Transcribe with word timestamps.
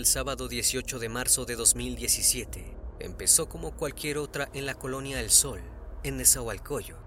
Del 0.00 0.06
sábado 0.06 0.48
18 0.48 0.98
de 0.98 1.10
marzo 1.10 1.44
de 1.44 1.56
2017 1.56 2.74
empezó 3.00 3.50
como 3.50 3.76
cualquier 3.76 4.16
otra 4.16 4.48
en 4.54 4.64
la 4.64 4.72
colonia 4.72 5.20
El 5.20 5.28
Sol, 5.28 5.60
en 6.02 6.16
Nezahualcóyotl. 6.16 7.02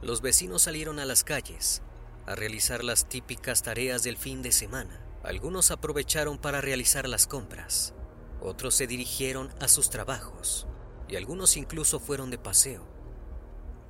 Los 0.00 0.22
vecinos 0.22 0.62
salieron 0.62 0.98
a 0.98 1.04
las 1.04 1.24
calles 1.24 1.82
a 2.24 2.34
realizar 2.34 2.82
las 2.84 3.06
típicas 3.06 3.62
tareas 3.62 4.02
del 4.02 4.16
fin 4.16 4.40
de 4.40 4.50
semana. 4.50 4.98
Algunos 5.24 5.70
aprovecharon 5.70 6.38
para 6.38 6.62
realizar 6.62 7.06
las 7.06 7.26
compras, 7.26 7.92
otros 8.40 8.74
se 8.74 8.86
dirigieron 8.86 9.52
a 9.60 9.68
sus 9.68 9.90
trabajos 9.90 10.66
y 11.10 11.16
algunos 11.16 11.58
incluso 11.58 12.00
fueron 12.00 12.30
de 12.30 12.38
paseo. 12.38 12.88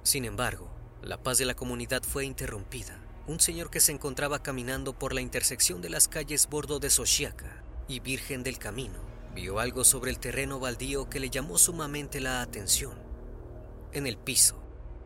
Sin 0.03 0.25
embargo, 0.25 0.69
la 1.01 1.23
paz 1.23 1.39
de 1.39 1.45
la 1.45 1.55
comunidad 1.55 2.03
fue 2.03 2.25
interrumpida 2.25 3.01
un 3.29 3.39
señor 3.39 3.71
que 3.71 3.79
se 3.79 3.93
encontraba 3.93 4.43
caminando 4.43 4.99
por 4.99 5.13
la 5.13 5.21
intersección 5.21 5.81
de 5.81 5.91
las 5.91 6.09
calles 6.09 6.49
Bordo 6.49 6.81
de 6.81 6.91
Sochiaca 6.91 7.63
y 7.89 8.01
Virgen 8.01 8.43
del 8.43 8.59
Camino 8.59 8.99
vio 9.35 9.59
algo 9.59 9.85
sobre 9.85 10.11
el 10.11 10.19
terreno 10.19 10.59
baldío 10.59 11.11
que 11.11 11.21
le 11.21 11.31
llamó 11.31 11.59
sumamente 11.59 12.21
la 12.21 12.41
atención. 12.41 12.95
En 13.93 14.07
el 14.07 14.17
piso, 14.17 14.57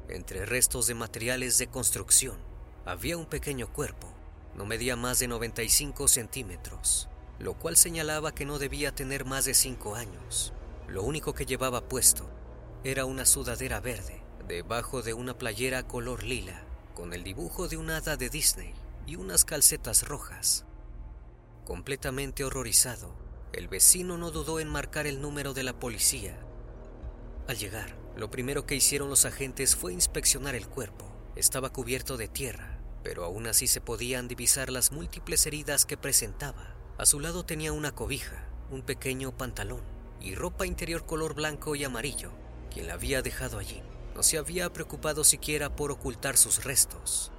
entre 0.08 0.46
restos 0.46 0.86
de 0.86 0.94
materiales 0.94 1.58
de 1.58 1.66
construcción, 1.66 2.38
había 2.84 3.16
un 3.16 3.26
pequeño 3.26 3.72
cuerpo. 3.72 4.12
No 4.54 4.66
medía 4.66 4.96
más 4.96 5.19
de 5.19 5.28
95 5.28 6.08
centímetros, 6.08 7.08
lo 7.38 7.54
cual 7.54 7.76
señalaba 7.76 8.34
que 8.34 8.44
no 8.44 8.58
debía 8.58 8.94
tener 8.94 9.24
más 9.24 9.44
de 9.44 9.54
5 9.54 9.94
años. 9.94 10.52
Lo 10.88 11.02
único 11.02 11.34
que 11.34 11.46
llevaba 11.46 11.88
puesto 11.88 12.28
era 12.84 13.04
una 13.04 13.26
sudadera 13.26 13.80
verde, 13.80 14.22
debajo 14.46 15.02
de 15.02 15.14
una 15.14 15.36
playera 15.36 15.82
color 15.86 16.22
lila 16.22 16.64
con 16.94 17.14
el 17.14 17.24
dibujo 17.24 17.69
de 17.69 17.76
un 17.76 17.90
hada 17.90 18.16
de 18.16 18.28
Disney 18.28 18.74
y 19.06 19.16
unas 19.16 19.44
calcetas 19.44 20.06
rojas. 20.06 20.64
Completamente 21.65 22.44
horrorizado, 22.44 23.15
el 23.53 23.69
vecino 23.69 24.19
no 24.19 24.31
dudó 24.31 24.60
en 24.60 24.69
marcar 24.69 25.06
el 25.06 25.21
número 25.21 25.54
de 25.54 25.62
la 25.62 25.78
policía. 25.78 26.38
Al 27.48 27.59
llegar, 27.59 27.97
lo 28.16 28.31
primero 28.31 28.66
que 28.66 28.75
hicieron 28.75 29.09
los 29.09 29.25
agentes 29.25 29.76
fue 29.76 29.93
inspeccionar 29.93 30.54
el 30.54 30.69
cuerpo. 30.69 31.06
Estaba 31.37 31.72
cubierto 31.72 32.16
de 32.16 32.28
tierra, 32.28 32.78
pero 33.03 33.25
aún 33.25 33.47
así 33.47 33.66
se 33.66 33.81
podían 33.81 34.28
divisar 34.28 34.70
las 34.70 34.93
múltiples 34.93 35.47
heridas 35.47 35.87
que 35.87 35.97
presentaba. 35.97 36.75
A 36.99 37.06
su 37.06 37.20
lado 37.20 37.44
tenía 37.44 37.72
una 37.72 37.94
cobija, 37.94 38.49
un 38.70 38.82
pequeño 38.82 39.37
pantalón 39.37 39.82
y 40.20 40.34
ropa 40.34 40.66
interior 40.66 41.06
color 41.06 41.34
blanco 41.34 41.75
y 41.75 41.84
amarillo, 41.84 42.31
quien 42.72 42.87
la 42.87 42.94
había 42.94 43.22
dejado 43.22 43.59
allí 43.59 43.82
no 44.15 44.22
se 44.22 44.38
había 44.38 44.72
preocupado 44.72 45.25
siquiera 45.25 45.75
por 45.75 45.91
ocultar 45.91 46.37
sus 46.37 46.65
restos. 46.65 47.32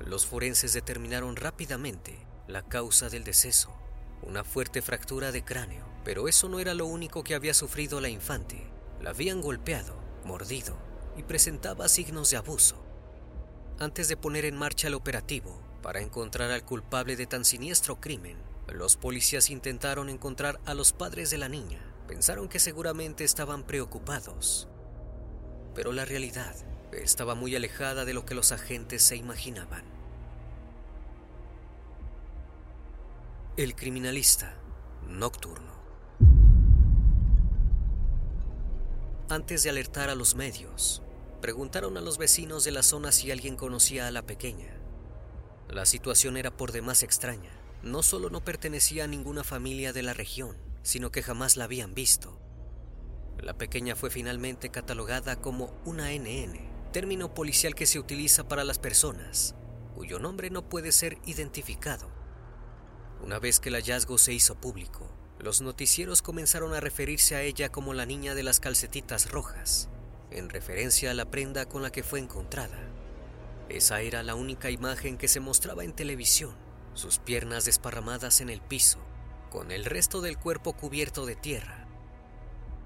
Los 0.00 0.26
forenses 0.26 0.72
determinaron 0.72 1.36
rápidamente 1.36 2.25
la 2.46 2.62
causa 2.62 3.08
del 3.08 3.24
deceso, 3.24 3.74
una 4.22 4.44
fuerte 4.44 4.82
fractura 4.82 5.32
de 5.32 5.44
cráneo, 5.44 5.84
pero 6.04 6.28
eso 6.28 6.48
no 6.48 6.60
era 6.60 6.74
lo 6.74 6.86
único 6.86 7.24
que 7.24 7.34
había 7.34 7.54
sufrido 7.54 8.00
la 8.00 8.08
infante. 8.08 8.66
La 9.02 9.10
habían 9.10 9.40
golpeado, 9.40 9.94
mordido 10.24 10.76
y 11.16 11.22
presentaba 11.22 11.88
signos 11.88 12.30
de 12.30 12.36
abuso. 12.36 12.76
Antes 13.78 14.08
de 14.08 14.16
poner 14.16 14.44
en 14.44 14.56
marcha 14.56 14.88
el 14.88 14.94
operativo 14.94 15.60
para 15.82 16.00
encontrar 16.00 16.50
al 16.50 16.64
culpable 16.64 17.16
de 17.16 17.26
tan 17.26 17.44
siniestro 17.44 18.00
crimen, 18.00 18.38
los 18.72 18.96
policías 18.96 19.50
intentaron 19.50 20.08
encontrar 20.08 20.60
a 20.64 20.74
los 20.74 20.92
padres 20.92 21.30
de 21.30 21.38
la 21.38 21.48
niña. 21.48 21.80
Pensaron 22.08 22.48
que 22.48 22.58
seguramente 22.58 23.24
estaban 23.24 23.64
preocupados 23.64 24.68
pero 25.76 25.92
la 25.92 26.06
realidad 26.06 26.54
estaba 26.92 27.34
muy 27.34 27.54
alejada 27.54 28.06
de 28.06 28.14
lo 28.14 28.24
que 28.24 28.34
los 28.34 28.50
agentes 28.50 29.02
se 29.02 29.14
imaginaban. 29.14 29.84
El 33.56 33.74
criminalista 33.74 34.54
nocturno. 35.08 35.72
Antes 39.30 39.62
de 39.62 39.70
alertar 39.70 40.10
a 40.10 40.14
los 40.14 40.34
medios, 40.34 41.02
preguntaron 41.40 41.96
a 41.96 42.02
los 42.02 42.18
vecinos 42.18 42.64
de 42.64 42.72
la 42.72 42.82
zona 42.82 43.12
si 43.12 43.30
alguien 43.30 43.56
conocía 43.56 44.08
a 44.08 44.10
la 44.10 44.26
pequeña. 44.26 44.76
La 45.70 45.86
situación 45.86 46.36
era 46.36 46.54
por 46.54 46.70
demás 46.70 47.02
extraña. 47.02 47.50
No 47.82 48.02
solo 48.02 48.28
no 48.28 48.44
pertenecía 48.44 49.04
a 49.04 49.08
ninguna 49.08 49.42
familia 49.42 49.94
de 49.94 50.02
la 50.02 50.12
región, 50.12 50.58
sino 50.82 51.10
que 51.10 51.22
jamás 51.22 51.56
la 51.56 51.64
habían 51.64 51.94
visto. 51.94 52.38
La 53.38 53.56
pequeña 53.56 53.96
fue 53.96 54.10
finalmente 54.10 54.68
catalogada 54.68 55.40
como 55.40 55.72
una 55.86 56.10
NN, 56.12 56.92
término 56.92 57.32
policial 57.32 57.74
que 57.74 57.86
se 57.86 57.98
utiliza 57.98 58.46
para 58.48 58.64
las 58.64 58.78
personas 58.78 59.54
cuyo 59.96 60.18
nombre 60.18 60.50
no 60.50 60.68
puede 60.68 60.92
ser 60.92 61.16
identificado. 61.24 62.15
Una 63.22 63.38
vez 63.38 63.60
que 63.60 63.70
el 63.70 63.74
hallazgo 63.74 64.18
se 64.18 64.32
hizo 64.32 64.54
público, 64.54 65.10
los 65.38 65.60
noticieros 65.60 66.22
comenzaron 66.22 66.74
a 66.74 66.80
referirse 66.80 67.36
a 67.36 67.42
ella 67.42 67.70
como 67.70 67.94
la 67.94 68.06
niña 68.06 68.34
de 68.34 68.42
las 68.42 68.60
calcetitas 68.60 69.30
rojas, 69.30 69.88
en 70.30 70.48
referencia 70.48 71.10
a 71.10 71.14
la 71.14 71.30
prenda 71.30 71.66
con 71.66 71.82
la 71.82 71.90
que 71.90 72.02
fue 72.02 72.20
encontrada. 72.20 72.78
Esa 73.68 74.00
era 74.00 74.22
la 74.22 74.34
única 74.34 74.70
imagen 74.70 75.18
que 75.18 75.28
se 75.28 75.40
mostraba 75.40 75.84
en 75.84 75.92
televisión, 75.92 76.54
sus 76.94 77.18
piernas 77.18 77.64
desparramadas 77.64 78.40
en 78.40 78.48
el 78.48 78.60
piso, 78.60 78.98
con 79.50 79.70
el 79.70 79.84
resto 79.84 80.20
del 80.20 80.38
cuerpo 80.38 80.74
cubierto 80.74 81.26
de 81.26 81.36
tierra. 81.36 81.86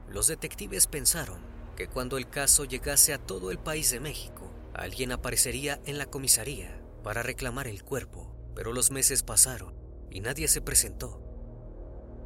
Los 0.08 0.26
detectives 0.26 0.86
pensaron 0.86 1.40
que 1.76 1.86
cuando 1.86 2.18
el 2.18 2.28
caso 2.28 2.64
llegase 2.64 3.12
a 3.12 3.18
todo 3.18 3.50
el 3.50 3.58
país 3.58 3.90
de 3.90 4.00
México, 4.00 4.50
alguien 4.74 5.12
aparecería 5.12 5.80
en 5.84 5.98
la 5.98 6.06
comisaría 6.06 6.80
para 7.04 7.22
reclamar 7.22 7.68
el 7.68 7.84
cuerpo, 7.84 8.34
pero 8.54 8.72
los 8.72 8.90
meses 8.90 9.22
pasaron 9.22 9.79
y 10.10 10.20
nadie 10.20 10.48
se 10.48 10.60
presentó. 10.60 11.22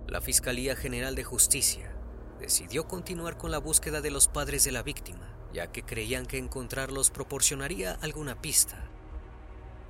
La 0.09 0.21
Fiscalía 0.21 0.77
General 0.77 1.15
de 1.15 1.25
Justicia 1.25 1.95
decidió 2.39 2.87
continuar 2.87 3.37
con 3.39 3.51
la 3.51 3.59
búsqueda 3.59 4.01
de 4.01 4.11
los 4.11 4.29
padres 4.29 4.65
de 4.65 4.73
la 4.73 4.83
víctima, 4.83 5.37
ya 5.53 5.71
que 5.73 5.83
creían 5.83 6.27
que 6.27 6.39
encontrarlos 6.39 7.11
proporcionaría 7.11 7.93
alguna 8.03 8.41
pista. 8.41 8.91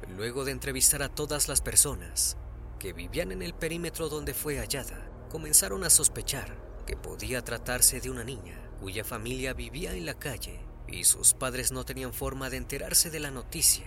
Luego 0.08 0.44
de 0.44 0.52
entrevistar 0.52 1.02
a 1.02 1.08
todas 1.08 1.49
las 1.49 1.62
personas 1.62 2.37
que 2.79 2.93
vivían 2.93 3.32
en 3.32 3.43
el 3.43 3.55
perímetro 3.55 4.08
donde 4.08 4.35
fue 4.35 4.58
hallada, 4.58 5.11
comenzaron 5.31 5.85
a 5.85 5.91
sospechar 5.91 6.56
que 6.87 6.96
podía 6.96 7.43
tratarse 7.43 8.00
de 8.00 8.11
una 8.11 8.25
niña 8.25 8.61
cuya 8.81 9.05
familia 9.05 9.55
vivía 9.55 9.94
en 9.94 10.05
la 10.05 10.14
calle 10.14 10.61
y 10.87 11.05
sus 11.05 11.32
padres 11.32 11.73
no 11.73 11.85
tenían 11.85 12.12
forma 12.12 12.50
de 12.50 12.58
enterarse 12.58 13.11
de 13.11 13.20
la 13.20 13.31
noticia. 13.31 13.87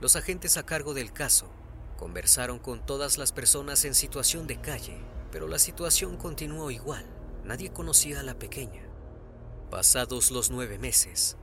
Los 0.00 0.16
agentes 0.16 0.56
a 0.56 0.64
cargo 0.64 0.94
del 0.94 1.12
caso 1.12 1.50
conversaron 1.96 2.58
con 2.58 2.84
todas 2.84 3.18
las 3.18 3.32
personas 3.32 3.84
en 3.84 3.94
situación 3.94 4.46
de 4.46 4.60
calle, 4.60 4.98
pero 5.30 5.48
la 5.48 5.58
situación 5.58 6.16
continuó 6.16 6.70
igual. 6.70 7.04
Nadie 7.44 7.72
conocía 7.72 8.20
a 8.20 8.22
la 8.22 8.38
pequeña. 8.38 8.82
Pasados 9.70 10.30
los 10.30 10.50
nueve 10.50 10.78
meses, 10.78 11.36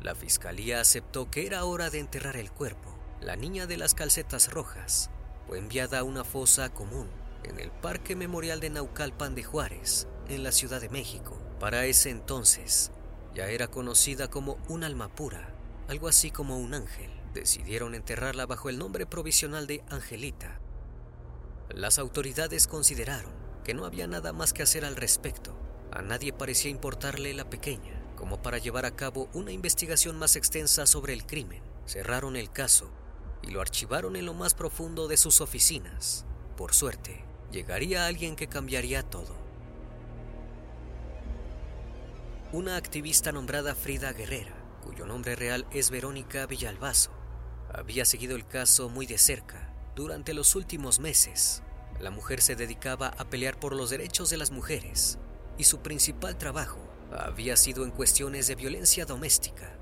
la 0.00 0.14
fiscalía 0.14 0.80
aceptó 0.80 1.30
que 1.30 1.46
era 1.46 1.64
hora 1.64 1.90
de 1.90 1.98
enterrar 1.98 2.36
el 2.36 2.50
cuerpo. 2.52 2.94
La 3.20 3.36
niña 3.36 3.66
de 3.66 3.76
las 3.76 3.94
calcetas 3.94 4.52
rojas 4.52 5.10
fue 5.46 5.58
enviada 5.58 6.00
a 6.00 6.04
una 6.04 6.24
fosa 6.24 6.68
común 6.68 7.08
en 7.44 7.58
el 7.58 7.70
Parque 7.70 8.14
Memorial 8.14 8.60
de 8.60 8.70
Naucalpan 8.70 9.34
de 9.34 9.42
Juárez, 9.42 10.06
en 10.28 10.42
la 10.42 10.52
Ciudad 10.52 10.80
de 10.80 10.88
México. 10.88 11.38
Para 11.58 11.86
ese 11.86 12.10
entonces, 12.10 12.92
ya 13.34 13.48
era 13.48 13.68
conocida 13.68 14.28
como 14.28 14.58
un 14.68 14.84
alma 14.84 15.08
pura, 15.08 15.54
algo 15.88 16.08
así 16.08 16.30
como 16.30 16.58
un 16.58 16.74
ángel. 16.74 17.10
Decidieron 17.34 17.94
enterrarla 17.94 18.46
bajo 18.46 18.68
el 18.68 18.78
nombre 18.78 19.06
provisional 19.06 19.66
de 19.66 19.84
Angelita. 19.90 20.60
Las 21.68 21.98
autoridades 21.98 22.66
consideraron 22.66 23.32
que 23.64 23.74
no 23.74 23.84
había 23.84 24.06
nada 24.06 24.32
más 24.32 24.52
que 24.52 24.62
hacer 24.62 24.84
al 24.84 24.96
respecto. 24.96 25.54
A 25.92 26.00
nadie 26.00 26.32
parecía 26.32 26.70
importarle 26.70 27.34
la 27.34 27.50
pequeña, 27.50 28.02
como 28.16 28.40
para 28.40 28.58
llevar 28.58 28.86
a 28.86 28.96
cabo 28.96 29.28
una 29.34 29.52
investigación 29.52 30.18
más 30.18 30.36
extensa 30.36 30.86
sobre 30.86 31.12
el 31.12 31.26
crimen. 31.26 31.62
Cerraron 31.86 32.36
el 32.36 32.50
caso 32.50 32.90
y 33.42 33.50
lo 33.50 33.60
archivaron 33.60 34.16
en 34.16 34.26
lo 34.26 34.34
más 34.34 34.54
profundo 34.54 35.06
de 35.08 35.16
sus 35.16 35.40
oficinas. 35.40 36.24
Por 36.56 36.74
suerte, 36.74 37.24
llegaría 37.52 38.06
alguien 38.06 38.36
que 38.36 38.48
cambiaría 38.48 39.02
todo. 39.02 39.36
Una 42.52 42.76
activista 42.76 43.32
nombrada 43.32 43.74
Frida 43.74 44.12
Guerrera, 44.14 44.54
cuyo 44.82 45.04
nombre 45.04 45.36
real 45.36 45.66
es 45.70 45.90
Verónica 45.90 46.46
Villalbazo, 46.46 47.10
había 47.72 48.04
seguido 48.04 48.36
el 48.36 48.46
caso 48.46 48.88
muy 48.88 49.06
de 49.06 49.18
cerca 49.18 49.72
durante 49.94 50.34
los 50.34 50.54
últimos 50.54 51.00
meses 51.00 51.62
la 52.00 52.10
mujer 52.12 52.40
se 52.40 52.54
dedicaba 52.54 53.08
a 53.08 53.24
pelear 53.24 53.58
por 53.58 53.74
los 53.74 53.90
derechos 53.90 54.30
de 54.30 54.36
las 54.36 54.52
mujeres 54.52 55.18
y 55.56 55.64
su 55.64 55.80
principal 55.80 56.38
trabajo 56.38 56.78
había 57.10 57.56
sido 57.56 57.84
en 57.84 57.90
cuestiones 57.90 58.46
de 58.46 58.54
violencia 58.54 59.04
doméstica. 59.04 59.76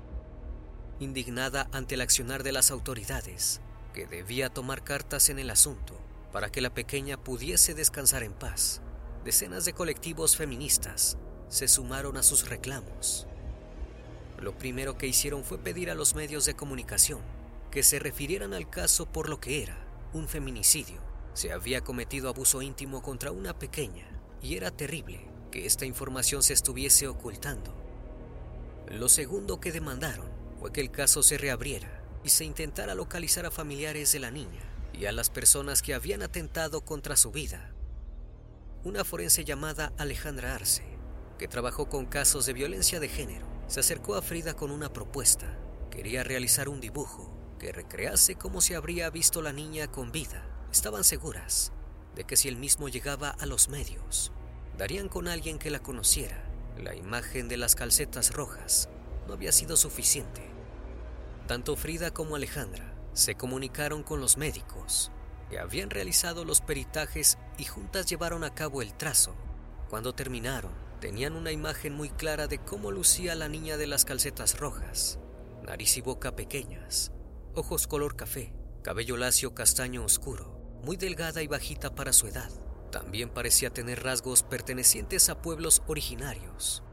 Indignada 0.99 1.69
ante 1.71 1.93
el 1.93 2.01
accionar 2.01 2.41
de 2.41 2.51
las 2.51 2.71
autoridades, 2.71 3.61
que 3.93 4.07
debía 4.07 4.49
tomar 4.49 4.83
cartas 4.83 5.29
en 5.29 5.37
el 5.37 5.51
asunto 5.51 6.01
para 6.31 6.51
que 6.51 6.61
la 6.61 6.73
pequeña 6.73 7.17
pudiese 7.17 7.75
descansar 7.75 8.23
en 8.23 8.33
paz, 8.33 8.81
decenas 9.23 9.65
de 9.65 9.73
colectivos 9.73 10.35
feministas 10.35 11.17
se 11.49 11.67
sumaron 11.67 12.17
a 12.17 12.23
sus 12.23 12.49
reclamos. 12.49 13.27
Lo 14.39 14.57
primero 14.57 14.97
que 14.97 15.07
hicieron 15.07 15.43
fue 15.43 15.59
pedir 15.59 15.91
a 15.91 15.95
los 15.95 16.15
medios 16.15 16.45
de 16.45 16.55
comunicación 16.55 17.21
que 17.71 17.83
se 17.83 17.99
refirieran 17.99 18.53
al 18.53 18.69
caso 18.69 19.05
por 19.05 19.29
lo 19.29 19.39
que 19.39 19.63
era 19.63 19.77
un 20.13 20.27
feminicidio 20.27 21.07
se 21.37 21.51
había 21.51 21.81
cometido 21.81 22.29
abuso 22.29 22.63
íntimo 22.63 23.03
contra 23.03 23.31
una 23.31 23.59
pequeña 23.59 24.07
y 24.41 24.55
era 24.55 24.71
terrible 24.71 25.29
que 25.51 25.67
esta 25.67 25.85
información 25.85 26.41
se 26.41 26.53
estuviese 26.53 27.07
ocultando. 27.07 27.75
Lo 28.87 29.07
segundo 29.07 29.59
que 29.59 29.71
demandaron 29.71 30.27
fue 30.59 30.71
que 30.71 30.81
el 30.81 30.89
caso 30.89 31.21
se 31.21 31.37
reabriera 31.37 32.01
y 32.23 32.29
se 32.29 32.43
intentara 32.43 32.95
localizar 32.95 33.45
a 33.45 33.51
familiares 33.51 34.11
de 34.11 34.19
la 34.19 34.31
niña 34.31 34.63
y 34.93 35.05
a 35.05 35.11
las 35.11 35.29
personas 35.29 35.83
que 35.83 35.93
habían 35.93 36.23
atentado 36.23 36.81
contra 36.81 37.15
su 37.15 37.29
vida. 37.29 37.71
Una 38.83 39.03
forense 39.03 39.45
llamada 39.45 39.93
Alejandra 39.99 40.55
Arce, 40.55 40.85
que 41.37 41.47
trabajó 41.47 41.87
con 41.87 42.07
casos 42.07 42.47
de 42.47 42.53
violencia 42.53 42.99
de 42.99 43.09
género, 43.09 43.45
se 43.67 43.81
acercó 43.81 44.15
a 44.15 44.23
Frida 44.23 44.55
con 44.55 44.71
una 44.71 44.91
propuesta. 44.91 45.55
Quería 45.91 46.23
realizar 46.23 46.67
un 46.67 46.81
dibujo 46.81 47.36
que 47.57 47.71
recrease 47.71 48.35
cómo 48.35 48.61
se 48.61 48.75
habría 48.75 49.09
visto 49.09 49.41
la 49.41 49.53
niña 49.53 49.87
con 49.87 50.11
vida 50.11 50.47
Estaban 50.71 51.03
seguras 51.03 51.71
de 52.15 52.23
que 52.23 52.35
si 52.35 52.47
el 52.47 52.57
mismo 52.57 52.89
llegaba 52.89 53.29
a 53.29 53.45
los 53.45 53.69
medios, 53.69 54.31
darían 54.77 55.07
con 55.07 55.27
alguien 55.27 55.59
que 55.59 55.69
la 55.69 55.79
conociera. 55.79 56.43
La 56.77 56.95
imagen 56.95 57.47
de 57.47 57.57
las 57.57 57.75
calcetas 57.75 58.33
rojas 58.33 58.89
no 59.27 59.33
había 59.33 59.51
sido 59.51 59.77
suficiente. 59.77 60.41
Tanto 61.47 61.75
Frida 61.75 62.11
como 62.11 62.35
Alejandra 62.35 62.93
se 63.13 63.35
comunicaron 63.35 64.03
con 64.03 64.19
los 64.19 64.37
médicos 64.37 65.11
que 65.49 65.59
habían 65.59 65.89
realizado 65.89 66.43
los 66.43 66.59
peritajes 66.61 67.37
y 67.57 67.63
juntas 67.63 68.05
llevaron 68.05 68.43
a 68.43 68.53
cabo 68.53 68.81
el 68.81 68.93
trazo. 68.93 69.33
Cuando 69.89 70.13
terminaron, 70.13 70.73
tenían 70.99 71.35
una 71.35 71.51
imagen 71.51 71.93
muy 71.93 72.09
clara 72.09 72.47
de 72.47 72.59
cómo 72.59 72.91
lucía 72.91 73.33
la 73.35 73.47
niña 73.47 73.77
de 73.77 73.87
las 73.87 74.03
calcetas 74.03 74.59
rojas, 74.59 75.17
nariz 75.63 75.97
y 75.97 76.01
boca 76.01 76.35
pequeñas, 76.35 77.13
ojos 77.57 77.87
color 77.87 78.15
café, 78.15 78.53
cabello 78.83 79.17
lacio 79.17 79.55
castaño 79.55 80.03
oscuro, 80.03 80.79
muy 80.83 80.95
delgada 80.95 81.41
y 81.41 81.47
bajita 81.47 81.95
para 81.95 82.13
su 82.13 82.27
edad. 82.27 82.51
También 82.91 83.29
parecía 83.29 83.71
tener 83.71 84.03
rasgos 84.03 84.43
pertenecientes 84.43 85.29
a 85.29 85.41
pueblos 85.41 85.81
originarios. 85.87 86.83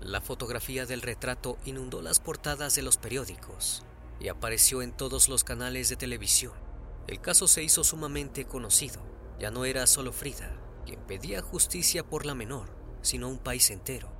La 0.00 0.20
fotografía 0.20 0.84
del 0.84 1.00
retrato 1.00 1.56
inundó 1.64 2.02
las 2.02 2.20
portadas 2.20 2.74
de 2.74 2.82
los 2.82 2.98
periódicos 2.98 3.84
y 4.20 4.28
apareció 4.28 4.82
en 4.82 4.92
todos 4.92 5.28
los 5.28 5.42
canales 5.42 5.88
de 5.88 5.96
televisión. 5.96 6.52
El 7.06 7.20
caso 7.20 7.48
se 7.48 7.62
hizo 7.62 7.82
sumamente 7.82 8.44
conocido. 8.44 9.02
Ya 9.38 9.50
no 9.50 9.64
era 9.64 9.86
solo 9.86 10.12
Frida 10.12 10.58
quien 10.84 11.00
pedía 11.00 11.40
justicia 11.42 12.04
por 12.04 12.26
la 12.26 12.34
menor, 12.34 12.68
sino 13.02 13.28
un 13.28 13.38
país 13.38 13.70
entero. 13.70 14.12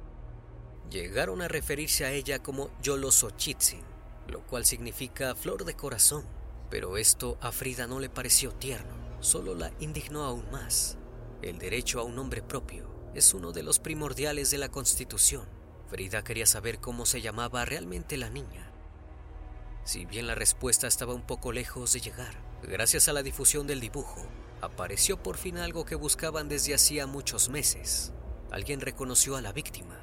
Llegaron 0.90 1.42
a 1.42 1.48
referirse 1.48 2.04
a 2.04 2.12
ella 2.12 2.42
como 2.42 2.70
Yolosochitzin, 2.80 3.91
lo 4.28 4.40
cual 4.46 4.64
significa 4.64 5.34
flor 5.34 5.64
de 5.64 5.74
corazón 5.74 6.24
pero 6.72 6.96
esto 6.96 7.36
a 7.42 7.52
Frida 7.52 7.86
no 7.86 8.00
le 8.00 8.08
pareció 8.08 8.50
tierno, 8.50 8.94
solo 9.20 9.54
la 9.54 9.70
indignó 9.78 10.24
aún 10.24 10.50
más. 10.50 10.96
El 11.42 11.58
derecho 11.58 12.00
a 12.00 12.02
un 12.02 12.16
nombre 12.16 12.40
propio 12.40 12.88
es 13.14 13.34
uno 13.34 13.52
de 13.52 13.62
los 13.62 13.78
primordiales 13.78 14.50
de 14.50 14.56
la 14.56 14.70
Constitución. 14.70 15.44
Frida 15.90 16.24
quería 16.24 16.46
saber 16.46 16.78
cómo 16.78 17.04
se 17.04 17.20
llamaba 17.20 17.66
realmente 17.66 18.16
la 18.16 18.30
niña. 18.30 18.72
Si 19.84 20.06
bien 20.06 20.26
la 20.26 20.34
respuesta 20.34 20.86
estaba 20.86 21.12
un 21.12 21.26
poco 21.26 21.52
lejos 21.52 21.92
de 21.92 22.00
llegar, 22.00 22.34
gracias 22.62 23.06
a 23.06 23.12
la 23.12 23.22
difusión 23.22 23.66
del 23.66 23.80
dibujo, 23.80 24.26
apareció 24.62 25.22
por 25.22 25.36
fin 25.36 25.58
algo 25.58 25.84
que 25.84 25.94
buscaban 25.94 26.48
desde 26.48 26.72
hacía 26.72 27.06
muchos 27.06 27.50
meses. 27.50 28.14
Alguien 28.50 28.80
reconoció 28.80 29.36
a 29.36 29.42
la 29.42 29.52
víctima, 29.52 30.00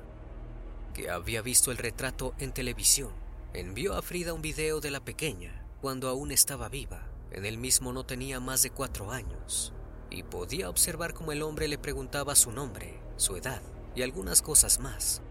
que 0.93 1.09
había 1.09 1.41
visto 1.41 1.71
el 1.71 1.77
retrato 1.77 2.35
en 2.37 2.51
televisión. 2.51 3.09
Envió 3.55 3.95
a 3.95 4.03
Frida 4.03 4.35
un 4.35 4.43
video 4.43 4.79
de 4.79 4.91
la 4.91 5.03
pequeña 5.03 5.65
cuando 5.81 6.07
aún 6.07 6.31
estaba 6.31 6.69
viva. 6.69 7.09
En 7.31 7.47
él 7.47 7.57
mismo 7.57 7.91
no 7.91 8.05
tenía 8.05 8.39
más 8.39 8.61
de 8.61 8.69
cuatro 8.69 9.11
años 9.11 9.73
y 10.11 10.21
podía 10.21 10.69
observar 10.69 11.15
cómo 11.15 11.31
el 11.31 11.41
hombre 11.41 11.67
le 11.67 11.79
preguntaba 11.79 12.35
su 12.35 12.51
nombre, 12.51 12.99
su 13.17 13.35
edad 13.37 13.63
y 13.95 14.03
algunas 14.03 14.43
cosas 14.43 14.79
más. 14.79 15.23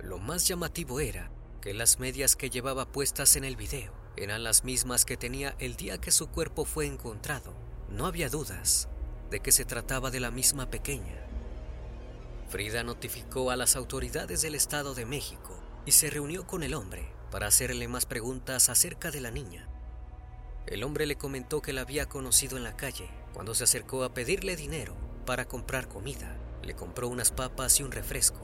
Lo 0.00 0.18
más 0.18 0.46
llamativo 0.46 1.00
era 1.00 1.30
que 1.62 1.72
las 1.72 1.98
medias 1.98 2.36
que 2.36 2.50
llevaba 2.50 2.92
puestas 2.92 3.36
en 3.36 3.44
el 3.44 3.56
video 3.56 3.94
eran 4.18 4.44
las 4.44 4.62
mismas 4.62 5.06
que 5.06 5.16
tenía 5.16 5.56
el 5.58 5.76
día 5.76 5.98
que 5.98 6.12
su 6.12 6.28
cuerpo 6.28 6.66
fue 6.66 6.84
encontrado. 6.84 7.54
No 7.88 8.04
había 8.04 8.28
dudas 8.28 8.90
de 9.30 9.40
que 9.40 9.50
se 9.50 9.64
trataba 9.64 10.10
de 10.10 10.20
la 10.20 10.30
misma 10.30 10.68
pequeña. 10.68 11.26
Frida 12.50 12.82
notificó 12.82 13.50
a 13.50 13.56
las 13.56 13.76
autoridades 13.76 14.42
del 14.42 14.54
Estado 14.54 14.94
de 14.94 15.06
México 15.06 15.58
y 15.86 15.92
se 15.92 16.10
reunió 16.10 16.46
con 16.46 16.62
el 16.62 16.74
hombre 16.74 17.13
para 17.34 17.48
hacerle 17.48 17.88
más 17.88 18.06
preguntas 18.06 18.68
acerca 18.68 19.10
de 19.10 19.20
la 19.20 19.32
niña. 19.32 19.66
El 20.68 20.84
hombre 20.84 21.04
le 21.04 21.16
comentó 21.16 21.62
que 21.62 21.72
la 21.72 21.80
había 21.80 22.08
conocido 22.08 22.56
en 22.56 22.62
la 22.62 22.76
calle 22.76 23.10
cuando 23.32 23.56
se 23.56 23.64
acercó 23.64 24.04
a 24.04 24.14
pedirle 24.14 24.54
dinero 24.54 24.94
para 25.26 25.44
comprar 25.44 25.88
comida. 25.88 26.36
Le 26.62 26.76
compró 26.76 27.08
unas 27.08 27.32
papas 27.32 27.80
y 27.80 27.82
un 27.82 27.90
refresco. 27.90 28.38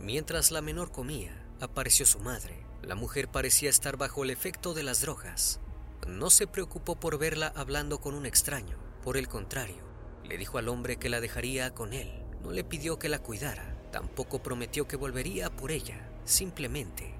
Mientras 0.00 0.50
la 0.50 0.62
menor 0.62 0.90
comía, 0.90 1.46
apareció 1.60 2.06
su 2.06 2.18
madre. 2.18 2.66
La 2.82 2.96
mujer 2.96 3.28
parecía 3.28 3.70
estar 3.70 3.96
bajo 3.96 4.24
el 4.24 4.30
efecto 4.30 4.74
de 4.74 4.82
las 4.82 5.02
drogas. 5.02 5.60
No 6.08 6.30
se 6.30 6.48
preocupó 6.48 6.98
por 6.98 7.18
verla 7.18 7.52
hablando 7.54 8.00
con 8.00 8.16
un 8.16 8.26
extraño. 8.26 8.78
Por 9.04 9.16
el 9.16 9.28
contrario, 9.28 9.84
le 10.24 10.38
dijo 10.38 10.58
al 10.58 10.68
hombre 10.68 10.96
que 10.96 11.08
la 11.08 11.20
dejaría 11.20 11.72
con 11.72 11.92
él. 11.92 12.10
No 12.42 12.50
le 12.50 12.64
pidió 12.64 12.98
que 12.98 13.08
la 13.08 13.20
cuidara. 13.20 13.76
Tampoco 13.92 14.42
prometió 14.42 14.88
que 14.88 14.96
volvería 14.96 15.50
por 15.50 15.70
ella. 15.70 16.10
Simplemente 16.24 17.19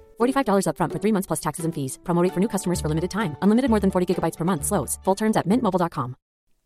$45 0.21 0.65
upfront 0.67 0.91
for 0.93 0.99
three 0.99 1.11
months 1.11 1.27
plus 1.27 1.41
taxes 1.41 1.65
and 1.65 1.73
fees. 1.73 1.99
Promo 2.03 2.23
rate 2.23 2.33
for 2.33 2.39
new 2.39 2.47
customers 2.47 2.79
for 2.79 2.87
limited 2.87 3.11
time. 3.11 3.35
Unlimited 3.41 3.69
more 3.69 3.79
than 3.79 3.91
40 3.91 4.05
gigabytes 4.07 4.37
per 4.37 4.45
month. 4.45 4.65
Slows. 4.65 4.99
Full 5.03 5.15
terms 5.15 5.37
at 5.37 5.47
mintmobile.com. 5.47 6.15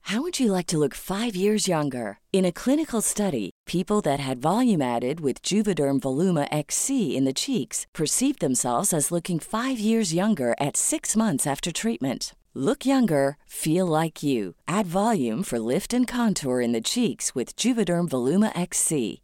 How 0.10 0.22
would 0.22 0.40
you 0.40 0.52
like 0.52 0.68
to 0.68 0.78
look 0.78 0.94
five 0.94 1.36
years 1.36 1.68
younger? 1.68 2.20
In 2.32 2.46
a 2.46 2.52
clinical 2.52 3.02
study, 3.02 3.50
people 3.66 4.02
that 4.02 4.20
had 4.20 4.38
volume 4.38 4.80
added 4.80 5.20
with 5.20 5.42
Juvederm 5.42 6.00
Voluma 6.00 6.48
XC 6.52 7.18
in 7.18 7.26
the 7.26 7.34
cheeks 7.34 7.88
perceived 7.92 8.40
themselves 8.40 8.94
as 8.94 9.12
looking 9.12 9.40
five 9.40 9.80
years 9.80 10.14
younger 10.14 10.54
at 10.60 10.78
six 10.78 11.16
months 11.16 11.48
after 11.48 11.72
treatment. 11.72 12.36
Look 12.54 12.86
younger, 12.86 13.38
feel 13.48 13.88
like 13.88 14.22
you. 14.22 14.54
Add 14.68 14.86
volume 14.86 15.42
for 15.42 15.58
lift 15.58 15.92
and 15.92 16.08
contour 16.08 16.62
in 16.62 16.72
the 16.72 16.88
cheeks 16.90 17.34
with 17.34 17.56
Juvederm 17.56 18.08
Voluma 18.08 18.52
XC. 18.56 19.24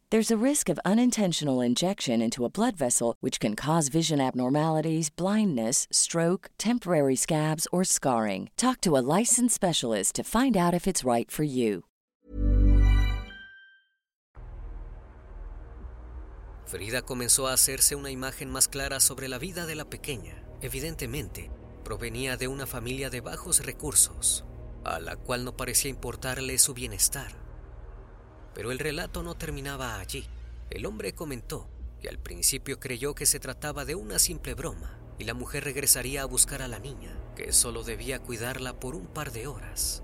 There's 0.11 0.29
a 0.29 0.45
risk 0.45 0.67
of 0.67 0.77
unintentional 0.83 1.61
injection 1.61 2.21
into 2.21 2.43
a 2.43 2.49
blood 2.49 2.75
vessel, 2.75 3.15
which 3.21 3.39
can 3.39 3.55
cause 3.55 3.87
vision 3.87 4.19
abnormalities, 4.19 5.09
blindness, 5.09 5.87
stroke, 5.89 6.49
temporary 6.57 7.15
scabs, 7.15 7.65
or 7.71 7.85
scarring. 7.85 8.49
Talk 8.57 8.81
to 8.81 8.97
a 8.97 9.05
licensed 9.19 9.55
specialist 9.55 10.15
to 10.15 10.23
find 10.25 10.57
out 10.57 10.73
if 10.73 10.85
it's 10.85 11.05
right 11.05 11.31
for 11.31 11.43
you. 11.43 11.85
Frida 16.65 17.03
comenzó 17.03 17.47
a 17.47 17.53
hacerse 17.53 17.95
una 17.95 18.11
imagen 18.11 18.51
más 18.51 18.67
clara 18.67 18.99
sobre 18.99 19.29
la 19.29 19.37
vida 19.37 19.65
de 19.65 19.75
la 19.75 19.85
pequeña. 19.85 20.43
Evidentemente, 20.61 21.51
provenía 21.85 22.35
de 22.35 22.49
una 22.49 22.65
familia 22.65 23.09
de 23.09 23.21
bajos 23.21 23.65
recursos, 23.65 24.43
a 24.83 24.99
la 24.99 25.15
cual 25.15 25.45
no 25.45 25.55
parecía 25.55 25.89
importarle 25.89 26.57
su 26.57 26.73
bienestar. 26.73 27.40
Pero 28.53 28.71
el 28.71 28.79
relato 28.79 29.23
no 29.23 29.35
terminaba 29.35 29.99
allí. 29.99 30.25
El 30.69 30.85
hombre 30.85 31.13
comentó 31.13 31.67
que 32.01 32.09
al 32.09 32.17
principio 32.17 32.79
creyó 32.79 33.13
que 33.15 33.25
se 33.25 33.39
trataba 33.39 33.85
de 33.85 33.95
una 33.95 34.19
simple 34.19 34.53
broma 34.53 34.97
y 35.19 35.23
la 35.23 35.33
mujer 35.33 35.63
regresaría 35.63 36.23
a 36.23 36.25
buscar 36.25 36.61
a 36.61 36.67
la 36.67 36.79
niña, 36.79 37.15
que 37.35 37.53
solo 37.53 37.83
debía 37.83 38.19
cuidarla 38.19 38.79
por 38.79 38.95
un 38.95 39.05
par 39.05 39.31
de 39.31 39.47
horas. 39.47 40.01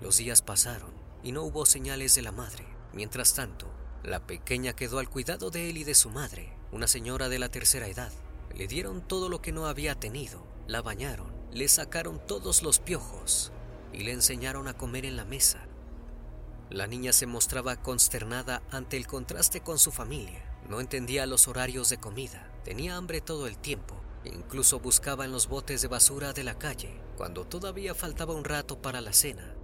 Los 0.00 0.18
días 0.18 0.42
pasaron 0.42 0.92
y 1.22 1.32
no 1.32 1.42
hubo 1.42 1.64
señales 1.66 2.14
de 2.14 2.22
la 2.22 2.32
madre. 2.32 2.66
Mientras 2.92 3.34
tanto, 3.34 3.70
la 4.02 4.26
pequeña 4.26 4.74
quedó 4.74 4.98
al 4.98 5.08
cuidado 5.08 5.50
de 5.50 5.70
él 5.70 5.78
y 5.78 5.84
de 5.84 5.94
su 5.94 6.10
madre, 6.10 6.52
una 6.72 6.86
señora 6.86 7.28
de 7.28 7.38
la 7.38 7.48
tercera 7.48 7.88
edad. 7.88 8.12
Le 8.54 8.66
dieron 8.66 9.06
todo 9.06 9.28
lo 9.28 9.40
que 9.40 9.52
no 9.52 9.66
había 9.66 9.94
tenido, 9.94 10.44
la 10.66 10.82
bañaron, 10.82 11.32
le 11.52 11.68
sacaron 11.68 12.20
todos 12.26 12.62
los 12.62 12.78
piojos 12.78 13.52
y 13.92 14.04
le 14.04 14.12
enseñaron 14.12 14.68
a 14.68 14.76
comer 14.76 15.04
en 15.04 15.16
la 15.16 15.24
mesa. 15.24 15.66
La 16.70 16.86
niña 16.86 17.12
se 17.12 17.26
mostraba 17.26 17.74
consternada 17.74 18.62
ante 18.70 18.96
el 18.96 19.08
contraste 19.08 19.60
con 19.60 19.80
su 19.80 19.90
familia. 19.90 20.44
No 20.68 20.78
entendía 20.78 21.26
los 21.26 21.48
horarios 21.48 21.90
de 21.90 21.98
comida, 21.98 22.48
tenía 22.62 22.96
hambre 22.96 23.20
todo 23.20 23.48
el 23.48 23.58
tiempo. 23.58 24.00
Incluso 24.24 24.78
buscaba 24.78 25.24
en 25.24 25.32
los 25.32 25.48
botes 25.48 25.82
de 25.82 25.88
basura 25.88 26.32
de 26.32 26.44
la 26.44 26.58
calle, 26.58 27.00
cuando 27.16 27.44
todavía 27.44 27.92
faltaba 27.96 28.34
un 28.34 28.44
rato 28.44 28.80
para 28.80 29.00
la 29.00 29.12
cena. 29.12 29.56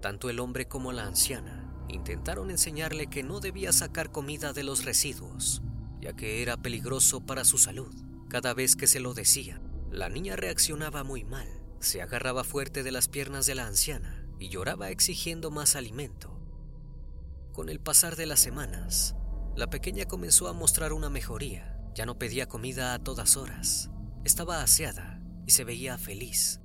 Tanto 0.00 0.30
el 0.30 0.40
hombre 0.40 0.66
como 0.66 0.90
la 0.90 1.04
anciana 1.04 1.70
intentaron 1.88 2.50
enseñarle 2.50 3.08
que 3.08 3.22
no 3.22 3.40
debía 3.40 3.72
sacar 3.72 4.10
comida 4.10 4.54
de 4.54 4.64
los 4.64 4.86
residuos, 4.86 5.60
ya 6.00 6.14
que 6.14 6.40
era 6.40 6.56
peligroso 6.56 7.20
para 7.20 7.44
su 7.44 7.58
salud. 7.58 7.94
Cada 8.30 8.54
vez 8.54 8.74
que 8.74 8.86
se 8.86 9.00
lo 9.00 9.12
decía, 9.12 9.60
la 9.90 10.08
niña 10.08 10.34
reaccionaba 10.34 11.04
muy 11.04 11.24
mal, 11.24 11.46
se 11.78 12.00
agarraba 12.00 12.42
fuerte 12.42 12.82
de 12.82 12.90
las 12.90 13.08
piernas 13.08 13.44
de 13.44 13.54
la 13.54 13.66
anciana 13.66 14.15
y 14.38 14.48
lloraba 14.48 14.90
exigiendo 14.90 15.50
más 15.50 15.76
alimento. 15.76 16.38
Con 17.52 17.68
el 17.68 17.80
pasar 17.80 18.16
de 18.16 18.26
las 18.26 18.40
semanas, 18.40 19.16
la 19.56 19.70
pequeña 19.70 20.04
comenzó 20.04 20.48
a 20.48 20.52
mostrar 20.52 20.92
una 20.92 21.08
mejoría. 21.08 21.78
Ya 21.94 22.04
no 22.04 22.18
pedía 22.18 22.46
comida 22.46 22.92
a 22.92 22.98
todas 22.98 23.38
horas. 23.38 23.90
Estaba 24.24 24.62
aseada 24.62 25.22
y 25.46 25.52
se 25.52 25.64
veía 25.64 25.96
feliz. 25.96 26.60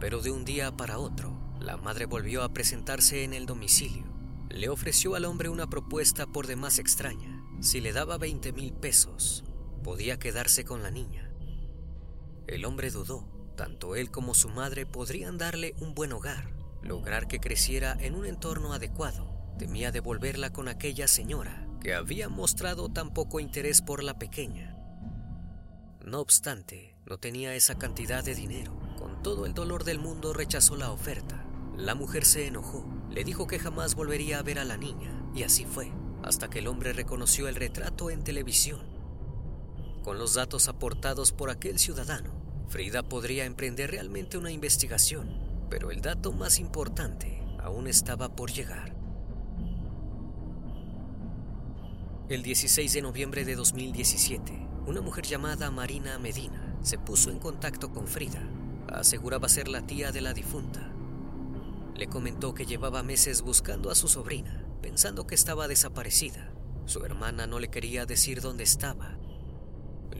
Pero 0.00 0.20
de 0.20 0.32
un 0.32 0.44
día 0.44 0.76
para 0.76 0.98
otro, 0.98 1.38
la 1.60 1.76
madre 1.76 2.06
volvió 2.06 2.42
a 2.42 2.52
presentarse 2.52 3.22
en 3.22 3.34
el 3.34 3.46
domicilio. 3.46 4.04
Le 4.50 4.68
ofreció 4.68 5.14
al 5.14 5.24
hombre 5.24 5.48
una 5.48 5.68
propuesta 5.68 6.26
por 6.26 6.48
demás 6.48 6.80
extraña. 6.80 7.40
Si 7.60 7.80
le 7.80 7.92
daba 7.92 8.18
20 8.18 8.52
mil 8.52 8.72
pesos, 8.72 9.44
podía 9.84 10.18
quedarse 10.18 10.64
con 10.64 10.82
la 10.82 10.90
niña. 10.90 11.32
El 12.48 12.64
hombre 12.64 12.90
dudó. 12.90 13.28
Tanto 13.56 13.94
él 13.94 14.10
como 14.10 14.34
su 14.34 14.48
madre 14.48 14.86
podrían 14.86 15.38
darle 15.38 15.74
un 15.78 15.94
buen 15.94 16.12
hogar, 16.12 16.52
lograr 16.82 17.28
que 17.28 17.40
creciera 17.40 17.96
en 18.00 18.14
un 18.14 18.26
entorno 18.26 18.72
adecuado. 18.72 19.30
Temía 19.58 19.92
devolverla 19.92 20.52
con 20.52 20.68
aquella 20.68 21.08
señora 21.08 21.66
que 21.80 21.94
había 21.94 22.28
mostrado 22.28 22.88
tan 22.88 23.12
poco 23.12 23.40
interés 23.40 23.82
por 23.82 24.04
la 24.04 24.18
pequeña. 24.18 24.76
No 26.04 26.20
obstante, 26.20 26.96
no 27.06 27.18
tenía 27.18 27.54
esa 27.54 27.76
cantidad 27.76 28.22
de 28.22 28.34
dinero. 28.34 28.78
Con 28.98 29.22
todo 29.22 29.46
el 29.46 29.54
dolor 29.54 29.84
del 29.84 29.98
mundo 29.98 30.32
rechazó 30.32 30.76
la 30.76 30.92
oferta. 30.92 31.44
La 31.76 31.94
mujer 31.94 32.24
se 32.24 32.46
enojó, 32.46 32.86
le 33.10 33.24
dijo 33.24 33.46
que 33.46 33.58
jamás 33.58 33.94
volvería 33.94 34.38
a 34.38 34.42
ver 34.42 34.58
a 34.58 34.64
la 34.64 34.76
niña, 34.76 35.12
y 35.34 35.42
así 35.42 35.64
fue, 35.64 35.90
hasta 36.22 36.48
que 36.48 36.60
el 36.60 36.68
hombre 36.68 36.92
reconoció 36.92 37.48
el 37.48 37.56
retrato 37.56 38.10
en 38.10 38.22
televisión. 38.22 38.80
Con 40.02 40.18
los 40.18 40.34
datos 40.34 40.68
aportados 40.68 41.32
por 41.32 41.50
aquel 41.50 41.78
ciudadano, 41.78 42.30
Frida 42.68 43.02
podría 43.02 43.44
emprender 43.44 43.90
realmente 43.90 44.38
una 44.38 44.50
investigación, 44.50 45.41
pero 45.72 45.90
el 45.90 46.02
dato 46.02 46.34
más 46.34 46.58
importante 46.58 47.42
aún 47.58 47.86
estaba 47.88 48.36
por 48.36 48.52
llegar. 48.52 48.94
El 52.28 52.42
16 52.42 52.92
de 52.92 53.00
noviembre 53.00 53.46
de 53.46 53.54
2017, 53.54 54.52
una 54.86 55.00
mujer 55.00 55.24
llamada 55.24 55.70
Marina 55.70 56.18
Medina 56.18 56.76
se 56.82 56.98
puso 56.98 57.30
en 57.30 57.38
contacto 57.38 57.90
con 57.90 58.06
Frida. 58.06 58.46
Aseguraba 58.88 59.48
ser 59.48 59.68
la 59.68 59.86
tía 59.86 60.12
de 60.12 60.20
la 60.20 60.34
difunta. 60.34 60.92
Le 61.94 62.06
comentó 62.06 62.52
que 62.52 62.66
llevaba 62.66 63.02
meses 63.02 63.40
buscando 63.40 63.90
a 63.90 63.94
su 63.94 64.08
sobrina, 64.08 64.66
pensando 64.82 65.26
que 65.26 65.34
estaba 65.34 65.68
desaparecida. 65.68 66.52
Su 66.84 67.02
hermana 67.06 67.46
no 67.46 67.58
le 67.58 67.70
quería 67.70 68.04
decir 68.04 68.42
dónde 68.42 68.64
estaba. 68.64 69.16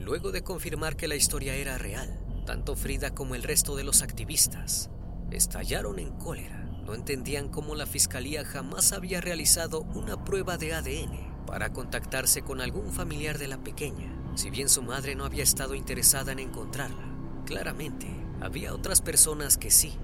Luego 0.01 0.33
de 0.33 0.43
confirmar 0.43 0.97
que 0.97 1.09
la 1.09 1.15
historia 1.17 1.55
era 1.57 1.77
real, 1.77 2.19
tanto 2.47 2.75
Frida 2.75 3.15
como 3.15 3.35
el 3.35 3.43
resto 3.43 3.77
de 3.77 3.85
los 3.85 4.01
activistas 4.01 4.89
estallaron 5.37 5.99
en 5.99 6.11
cólera. 6.13 6.65
No 6.85 6.95
entendían 6.95 7.49
cómo 7.49 7.75
la 7.75 7.87
fiscalía 7.87 8.45
jamás 8.45 8.93
había 8.93 9.21
realizado 9.21 9.83
una 9.95 10.25
prueba 10.25 10.57
de 10.57 10.75
ADN 10.75 11.47
para 11.47 11.73
contactarse 11.73 12.43
con 12.43 12.61
algún 12.61 12.93
familiar 12.93 13.39
de 13.39 13.49
la 13.49 13.59
pequeña, 13.59 14.13
si 14.35 14.51
bien 14.51 14.69
su 14.69 14.83
madre 14.83 15.15
no 15.15 15.25
había 15.25 15.43
estado 15.43 15.75
interesada 15.75 16.33
en 16.33 16.39
encontrarla. 16.41 17.05
Claramente, 17.47 18.09
había 18.41 18.75
otras 18.75 19.01
personas 19.01 19.59
que 19.59 19.71
sí. 19.71 19.95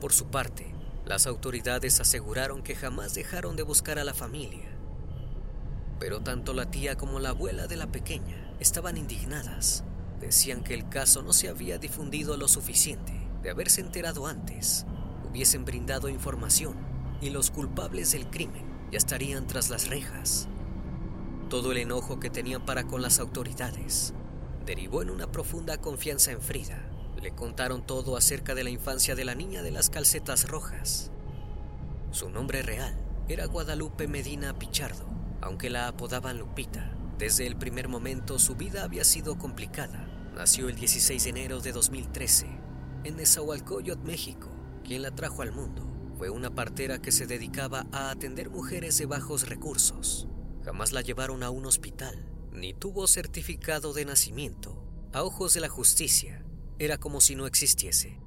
Por 0.00 0.12
su 0.12 0.26
parte, 0.26 0.72
Las 1.04 1.26
autoridades 1.26 2.00
aseguraron 2.00 2.62
que 2.62 2.76
jamás 2.76 3.12
dejaron 3.14 3.56
de 3.56 3.64
buscar 3.64 3.98
a 3.98 4.04
la 4.04 4.14
familia. 4.14 4.68
Pero 5.98 6.20
tanto 6.20 6.54
la 6.54 6.70
tía 6.70 6.96
como 6.96 7.18
la 7.18 7.30
abuela 7.30 7.66
de 7.66 7.76
la 7.76 7.88
pequeña 7.88 8.54
estaban 8.60 8.96
indignadas. 8.96 9.84
Decían 10.20 10.62
que 10.62 10.74
el 10.74 10.88
caso 10.88 11.22
no 11.22 11.32
se 11.32 11.48
había 11.48 11.78
difundido 11.78 12.36
lo 12.36 12.46
suficiente. 12.46 13.12
De 13.42 13.50
haberse 13.50 13.80
enterado 13.80 14.28
antes, 14.28 14.86
hubiesen 15.28 15.64
brindado 15.64 16.08
información 16.08 16.76
y 17.20 17.30
los 17.30 17.50
culpables 17.50 18.12
del 18.12 18.30
crimen 18.30 18.62
ya 18.92 18.98
estarían 18.98 19.48
tras 19.48 19.68
las 19.68 19.88
rejas. 19.88 20.46
Todo 21.48 21.72
el 21.72 21.78
enojo 21.78 22.20
que 22.20 22.30
tenían 22.30 22.64
para 22.64 22.84
con 22.84 23.02
las 23.02 23.18
autoridades 23.18 24.14
derivó 24.64 25.02
en 25.02 25.10
una 25.10 25.32
profunda 25.32 25.78
confianza 25.78 26.30
en 26.30 26.40
Frida. 26.40 26.88
Le 27.20 27.32
contaron 27.32 27.84
todo 27.84 28.16
acerca 28.16 28.54
de 28.54 28.62
la 28.62 28.70
infancia 28.70 29.16
de 29.16 29.24
la 29.24 29.34
niña 29.34 29.62
de 29.62 29.72
las 29.72 29.90
calcetas 29.90 30.48
rojas. 30.48 31.10
Su 32.12 32.30
nombre 32.30 32.62
real 32.62 32.96
era 33.28 33.46
Guadalupe 33.46 34.06
Medina 34.06 34.56
Pichardo, 34.56 35.06
aunque 35.40 35.68
la 35.68 35.88
apodaban 35.88 36.38
Lupita. 36.38 36.92
Desde 37.18 37.46
el 37.48 37.56
primer 37.56 37.88
momento 37.88 38.38
su 38.38 38.54
vida 38.54 38.84
había 38.84 39.04
sido 39.04 39.36
complicada. 39.36 40.06
Nació 40.34 40.68
el 40.68 40.76
16 40.76 41.24
de 41.24 41.30
enero 41.30 41.60
de 41.60 41.72
2013 41.72 42.61
en 43.04 43.16
Nezahualcóyotl, 43.16 44.04
México. 44.04 44.48
Quien 44.84 45.02
la 45.02 45.10
trajo 45.10 45.42
al 45.42 45.52
mundo 45.52 45.86
fue 46.18 46.30
una 46.30 46.54
partera 46.54 47.00
que 47.00 47.12
se 47.12 47.26
dedicaba 47.26 47.86
a 47.92 48.10
atender 48.10 48.50
mujeres 48.50 48.98
de 48.98 49.06
bajos 49.06 49.48
recursos. 49.48 50.28
Jamás 50.64 50.92
la 50.92 51.00
llevaron 51.00 51.42
a 51.42 51.50
un 51.50 51.66
hospital, 51.66 52.30
ni 52.52 52.74
tuvo 52.74 53.06
certificado 53.06 53.92
de 53.92 54.04
nacimiento. 54.04 54.84
A 55.12 55.24
ojos 55.24 55.54
de 55.54 55.60
la 55.60 55.68
justicia, 55.68 56.44
era 56.78 56.98
como 56.98 57.20
si 57.20 57.34
no 57.34 57.46
existiese. 57.46 58.20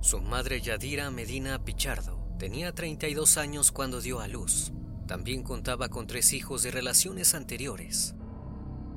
Su 0.00 0.20
madre 0.20 0.60
Yadira 0.60 1.10
Medina 1.10 1.64
Pichardo 1.64 2.24
tenía 2.38 2.72
32 2.72 3.36
años 3.36 3.72
cuando 3.72 4.00
dio 4.00 4.20
a 4.20 4.28
luz. 4.28 4.72
También 5.06 5.42
contaba 5.42 5.88
con 5.88 6.06
tres 6.06 6.32
hijos 6.32 6.62
de 6.62 6.70
relaciones 6.70 7.34
anteriores. 7.34 8.14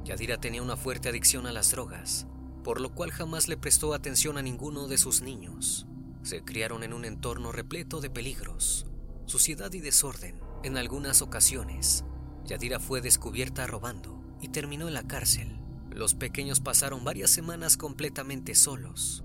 Yadira 0.03 0.37
tenía 0.37 0.61
una 0.61 0.77
fuerte 0.77 1.09
adicción 1.09 1.47
a 1.47 1.51
las 1.51 1.71
drogas, 1.71 2.27
por 2.63 2.79
lo 2.79 2.93
cual 2.93 3.11
jamás 3.11 3.47
le 3.47 3.57
prestó 3.57 3.93
atención 3.93 4.37
a 4.37 4.41
ninguno 4.41 4.87
de 4.87 4.97
sus 4.97 5.21
niños. 5.21 5.87
Se 6.23 6.43
criaron 6.43 6.83
en 6.83 6.93
un 6.93 7.05
entorno 7.05 7.51
repleto 7.51 8.01
de 8.01 8.09
peligros, 8.09 8.85
suciedad 9.25 9.71
y 9.73 9.79
desorden. 9.79 10.39
En 10.63 10.77
algunas 10.77 11.21
ocasiones, 11.21 12.05
Yadira 12.45 12.79
fue 12.79 13.01
descubierta 13.01 13.65
robando 13.65 14.21
y 14.41 14.49
terminó 14.49 14.87
en 14.87 14.93
la 14.93 15.07
cárcel. 15.07 15.59
Los 15.89 16.13
pequeños 16.13 16.59
pasaron 16.59 17.03
varias 17.03 17.31
semanas 17.31 17.77
completamente 17.77 18.55
solos. 18.55 19.23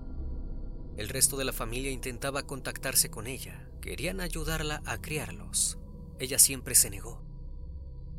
El 0.97 1.09
resto 1.09 1.37
de 1.37 1.45
la 1.45 1.53
familia 1.53 1.91
intentaba 1.91 2.43
contactarse 2.43 3.09
con 3.09 3.27
ella, 3.27 3.69
querían 3.81 4.19
ayudarla 4.19 4.81
a 4.85 4.97
criarlos. 4.99 5.77
Ella 6.19 6.39
siempre 6.39 6.73
se 6.73 6.89
negó. 6.89 7.21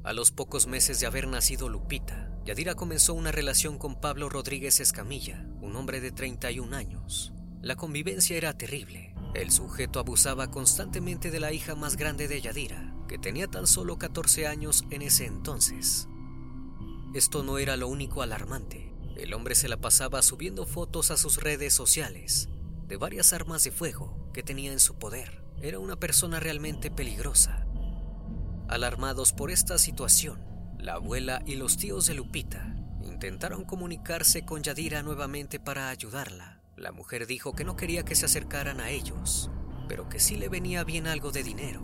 A 0.04 0.12
los 0.12 0.30
pocos 0.30 0.68
meses 0.68 1.00
de 1.00 1.06
haber 1.06 1.26
nacido 1.26 1.68
Lupita, 1.68 2.37
Yadira 2.48 2.74
comenzó 2.76 3.12
una 3.12 3.30
relación 3.30 3.76
con 3.76 4.00
Pablo 4.00 4.30
Rodríguez 4.30 4.80
Escamilla, 4.80 5.46
un 5.60 5.76
hombre 5.76 6.00
de 6.00 6.12
31 6.12 6.74
años. 6.74 7.30
La 7.60 7.76
convivencia 7.76 8.38
era 8.38 8.56
terrible. 8.56 9.14
El 9.34 9.50
sujeto 9.50 10.00
abusaba 10.00 10.50
constantemente 10.50 11.30
de 11.30 11.40
la 11.40 11.52
hija 11.52 11.74
más 11.74 11.98
grande 11.98 12.26
de 12.26 12.40
Yadira, 12.40 12.94
que 13.06 13.18
tenía 13.18 13.48
tan 13.48 13.66
solo 13.66 13.98
14 13.98 14.46
años 14.46 14.84
en 14.88 15.02
ese 15.02 15.26
entonces. 15.26 16.08
Esto 17.12 17.42
no 17.42 17.58
era 17.58 17.76
lo 17.76 17.86
único 17.86 18.22
alarmante. 18.22 18.94
El 19.18 19.34
hombre 19.34 19.54
se 19.54 19.68
la 19.68 19.76
pasaba 19.76 20.22
subiendo 20.22 20.64
fotos 20.64 21.10
a 21.10 21.18
sus 21.18 21.42
redes 21.42 21.74
sociales 21.74 22.48
de 22.86 22.96
varias 22.96 23.34
armas 23.34 23.62
de 23.62 23.72
fuego 23.72 24.30
que 24.32 24.42
tenía 24.42 24.72
en 24.72 24.80
su 24.80 24.94
poder. 24.94 25.44
Era 25.60 25.80
una 25.80 25.96
persona 25.96 26.40
realmente 26.40 26.90
peligrosa. 26.90 27.66
Alarmados 28.68 29.34
por 29.34 29.50
esta 29.50 29.76
situación, 29.76 30.47
la 30.78 30.94
abuela 30.94 31.42
y 31.44 31.56
los 31.56 31.76
tíos 31.76 32.06
de 32.06 32.14
Lupita 32.14 32.74
intentaron 33.02 33.64
comunicarse 33.64 34.44
con 34.44 34.62
Yadira 34.62 35.02
nuevamente 35.02 35.58
para 35.58 35.88
ayudarla. 35.88 36.60
La 36.76 36.92
mujer 36.92 37.26
dijo 37.26 37.52
que 37.52 37.64
no 37.64 37.74
quería 37.74 38.04
que 38.04 38.14
se 38.14 38.26
acercaran 38.26 38.80
a 38.80 38.90
ellos, 38.90 39.50
pero 39.88 40.08
que 40.08 40.20
sí 40.20 40.36
le 40.36 40.48
venía 40.48 40.84
bien 40.84 41.08
algo 41.08 41.32
de 41.32 41.42
dinero. 41.42 41.82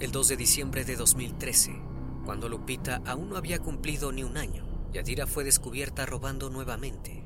El 0.00 0.10
2 0.10 0.28
de 0.28 0.36
diciembre 0.36 0.84
de 0.84 0.96
2013, 0.96 1.80
cuando 2.24 2.48
Lupita 2.48 3.02
aún 3.06 3.28
no 3.28 3.36
había 3.36 3.60
cumplido 3.60 4.10
ni 4.10 4.24
un 4.24 4.36
año, 4.36 4.90
Yadira 4.92 5.28
fue 5.28 5.44
descubierta 5.44 6.06
robando 6.06 6.50
nuevamente. 6.50 7.24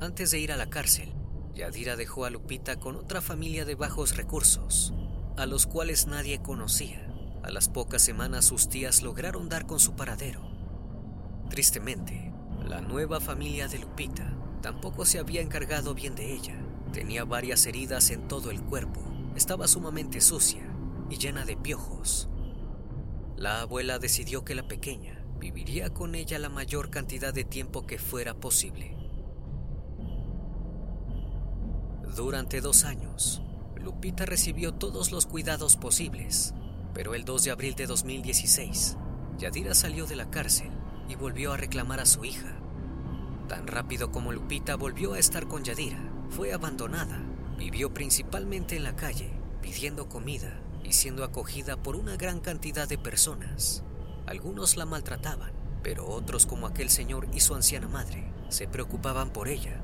Antes 0.00 0.30
de 0.30 0.38
ir 0.38 0.52
a 0.52 0.56
la 0.56 0.70
cárcel, 0.70 1.12
Yadira 1.54 1.96
dejó 1.96 2.24
a 2.24 2.30
Lupita 2.30 2.78
con 2.78 2.94
otra 2.94 3.20
familia 3.20 3.64
de 3.64 3.74
bajos 3.74 4.16
recursos, 4.16 4.94
a 5.36 5.46
los 5.46 5.66
cuales 5.66 6.06
nadie 6.06 6.40
conocía. 6.40 7.07
A 7.48 7.50
las 7.50 7.68
pocas 7.68 8.02
semanas 8.02 8.44
sus 8.44 8.68
tías 8.68 9.02
lograron 9.02 9.48
dar 9.48 9.66
con 9.66 9.80
su 9.80 9.96
paradero. 9.96 10.42
Tristemente, 11.48 12.32
la 12.64 12.80
nueva 12.80 13.20
familia 13.20 13.66
de 13.66 13.78
Lupita 13.78 14.38
Tampoco 14.60 15.04
se 15.04 15.18
había 15.18 15.40
encargado 15.40 15.94
bien 15.94 16.14
de 16.14 16.32
ella. 16.32 16.56
Tenía 16.92 17.24
varias 17.24 17.64
heridas 17.66 18.10
en 18.10 18.26
todo 18.26 18.50
el 18.50 18.60
cuerpo. 18.60 19.00
Estaba 19.36 19.68
sumamente 19.68 20.20
sucia 20.20 20.62
y 21.08 21.16
llena 21.16 21.44
de 21.44 21.56
piojos. 21.56 22.28
La 23.36 23.60
abuela 23.60 23.98
decidió 23.98 24.44
que 24.44 24.54
la 24.54 24.66
pequeña 24.66 25.24
viviría 25.38 25.94
con 25.94 26.16
ella 26.16 26.38
la 26.38 26.48
mayor 26.48 26.90
cantidad 26.90 27.32
de 27.32 27.44
tiempo 27.44 27.86
que 27.86 27.98
fuera 27.98 28.34
posible. 28.34 28.96
Durante 32.16 32.60
dos 32.60 32.84
años, 32.84 33.42
Lupita 33.76 34.26
recibió 34.26 34.74
todos 34.74 35.12
los 35.12 35.26
cuidados 35.26 35.76
posibles, 35.76 36.52
pero 36.98 37.14
el 37.14 37.24
2 37.24 37.44
de 37.44 37.50
abril 37.52 37.76
de 37.76 37.86
2016, 37.86 38.96
Yadira 39.38 39.72
salió 39.72 40.08
de 40.08 40.16
la 40.16 40.30
cárcel 40.30 40.72
y 41.08 41.14
volvió 41.14 41.52
a 41.52 41.56
reclamar 41.56 42.00
a 42.00 42.06
su 42.06 42.24
hija. 42.24 42.58
Tan 43.46 43.68
rápido 43.68 44.10
como 44.10 44.32
Lupita 44.32 44.74
volvió 44.74 45.12
a 45.12 45.20
estar 45.20 45.46
con 45.46 45.62
Yadira, 45.62 46.00
fue 46.28 46.52
abandonada. 46.52 47.22
Vivió 47.56 47.94
principalmente 47.94 48.74
en 48.74 48.82
la 48.82 48.96
calle, 48.96 49.30
pidiendo 49.62 50.08
comida 50.08 50.60
y 50.82 50.92
siendo 50.92 51.22
acogida 51.22 51.76
por 51.76 51.94
una 51.94 52.16
gran 52.16 52.40
cantidad 52.40 52.88
de 52.88 52.98
personas. 52.98 53.84
Algunos 54.26 54.76
la 54.76 54.84
maltrataban, 54.84 55.52
pero 55.84 56.04
otros 56.04 56.46
como 56.46 56.66
aquel 56.66 56.90
señor 56.90 57.28
y 57.32 57.38
su 57.38 57.54
anciana 57.54 57.86
madre 57.86 58.28
se 58.48 58.66
preocupaban 58.66 59.30
por 59.32 59.46
ella. 59.46 59.80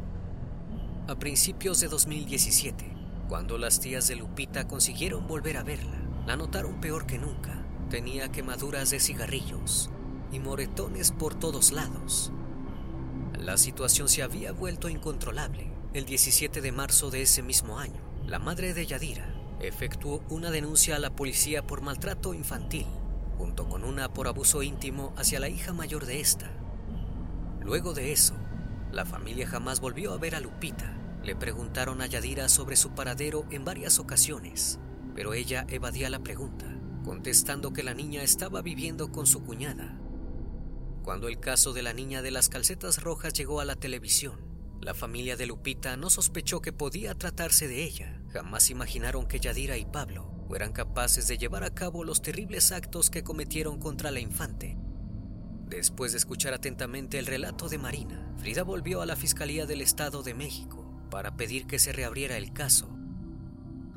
A 1.06 1.14
principios 1.14 1.78
de 1.78 1.86
2017, 1.86 2.84
cuando 3.28 3.56
las 3.56 3.78
tías 3.78 4.08
de 4.08 4.16
Lupita 4.16 4.66
consiguieron 4.66 5.28
volver 5.28 5.58
a 5.58 5.62
verla, 5.62 5.93
la 6.26 6.36
notaron 6.36 6.80
peor 6.80 7.06
que 7.06 7.18
nunca. 7.18 7.64
Tenía 7.90 8.32
quemaduras 8.32 8.90
de 8.90 9.00
cigarrillos 9.00 9.90
y 10.32 10.38
moretones 10.38 11.12
por 11.12 11.34
todos 11.34 11.72
lados. 11.72 12.32
La 13.38 13.56
situación 13.56 14.08
se 14.08 14.22
había 14.22 14.52
vuelto 14.52 14.88
incontrolable. 14.88 15.70
El 15.92 16.06
17 16.06 16.60
de 16.60 16.72
marzo 16.72 17.10
de 17.10 17.22
ese 17.22 17.42
mismo 17.42 17.78
año, 17.78 18.00
la 18.26 18.38
madre 18.38 18.74
de 18.74 18.86
Yadira 18.86 19.32
efectuó 19.60 20.22
una 20.28 20.50
denuncia 20.50 20.96
a 20.96 20.98
la 20.98 21.14
policía 21.14 21.66
por 21.66 21.82
maltrato 21.82 22.34
infantil, 22.34 22.86
junto 23.38 23.68
con 23.68 23.84
una 23.84 24.12
por 24.12 24.26
abuso 24.26 24.62
íntimo 24.62 25.12
hacia 25.16 25.40
la 25.40 25.48
hija 25.48 25.72
mayor 25.72 26.06
de 26.06 26.20
esta. 26.20 26.50
Luego 27.60 27.94
de 27.94 28.12
eso, 28.12 28.34
la 28.92 29.04
familia 29.04 29.46
jamás 29.46 29.80
volvió 29.80 30.12
a 30.12 30.18
ver 30.18 30.34
a 30.34 30.40
Lupita. 30.40 30.92
Le 31.22 31.34
preguntaron 31.34 32.02
a 32.02 32.06
Yadira 32.06 32.48
sobre 32.48 32.76
su 32.76 32.90
paradero 32.90 33.46
en 33.50 33.64
varias 33.64 33.98
ocasiones, 33.98 34.78
pero 35.14 35.34
ella 35.34 35.66
evadía 35.68 36.10
la 36.10 36.22
pregunta, 36.22 36.66
contestando 37.04 37.72
que 37.72 37.82
la 37.82 37.94
niña 37.94 38.22
estaba 38.22 38.62
viviendo 38.62 39.12
con 39.12 39.26
su 39.26 39.42
cuñada 39.44 40.00
cuando 41.04 41.28
el 41.28 41.38
caso 41.38 41.74
de 41.74 41.82
la 41.82 41.92
niña 41.92 42.22
de 42.22 42.30
las 42.30 42.48
calcetas 42.48 43.02
rojas 43.02 43.34
llegó 43.34 43.60
a 43.60 43.66
la 43.66 43.76
televisión, 43.76 44.40
la 44.80 44.94
familia 44.94 45.36
de 45.36 45.44
Lupita 45.44 45.98
no 45.98 46.08
sospechó 46.08 46.62
que 46.62 46.72
podía 46.72 47.14
tratarse 47.14 47.68
de 47.68 47.84
ella. 47.84 48.22
Jamás 48.30 48.70
imaginaron 48.70 49.26
que 49.26 49.38
Yadira 49.38 49.76
y 49.76 49.84
Pablo 49.84 50.32
fueran 50.48 50.72
capaces 50.72 51.28
de 51.28 51.36
llevar 51.36 51.62
a 51.62 51.74
cabo 51.74 52.04
los 52.04 52.22
terribles 52.22 52.72
actos 52.72 53.10
que 53.10 53.22
cometieron 53.22 53.78
contra 53.78 54.10
la 54.10 54.20
infante. 54.20 54.78
Después 55.68 56.12
de 56.12 56.18
escuchar 56.18 56.54
atentamente 56.54 57.18
el 57.18 57.26
relato 57.26 57.68
de 57.68 57.76
Marina, 57.76 58.34
Frida 58.38 58.62
volvió 58.62 59.02
a 59.02 59.06
la 59.06 59.16
Fiscalía 59.16 59.66
del 59.66 59.82
Estado 59.82 60.22
de 60.22 60.32
México 60.32 61.06
para 61.10 61.36
pedir 61.36 61.66
que 61.66 61.78
se 61.78 61.92
reabriera 61.92 62.38
el 62.38 62.54
caso. 62.54 62.88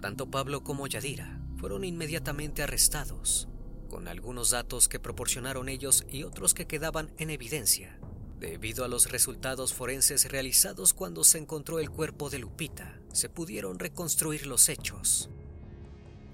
Tanto 0.01 0.29
Pablo 0.29 0.63
como 0.63 0.87
Yadira 0.87 1.39
fueron 1.57 1.83
inmediatamente 1.83 2.63
arrestados 2.63 3.47
con 3.87 4.07
algunos 4.07 4.51
datos 4.51 4.87
que 4.87 4.99
proporcionaron 4.99 5.69
ellos 5.69 6.05
y 6.09 6.23
otros 6.23 6.53
que 6.53 6.67
quedaban 6.67 7.11
en 7.17 7.29
evidencia, 7.29 7.99
debido 8.39 8.85
a 8.85 8.87
los 8.87 9.11
resultados 9.11 9.73
forenses 9.73 10.29
realizados 10.29 10.93
cuando 10.93 11.23
se 11.23 11.37
encontró 11.37 11.79
el 11.79 11.89
cuerpo 11.89 12.29
de 12.29 12.39
Lupita, 12.39 12.99
se 13.11 13.29
pudieron 13.29 13.79
reconstruir 13.79 14.45
los 14.45 14.69
hechos. 14.69 15.29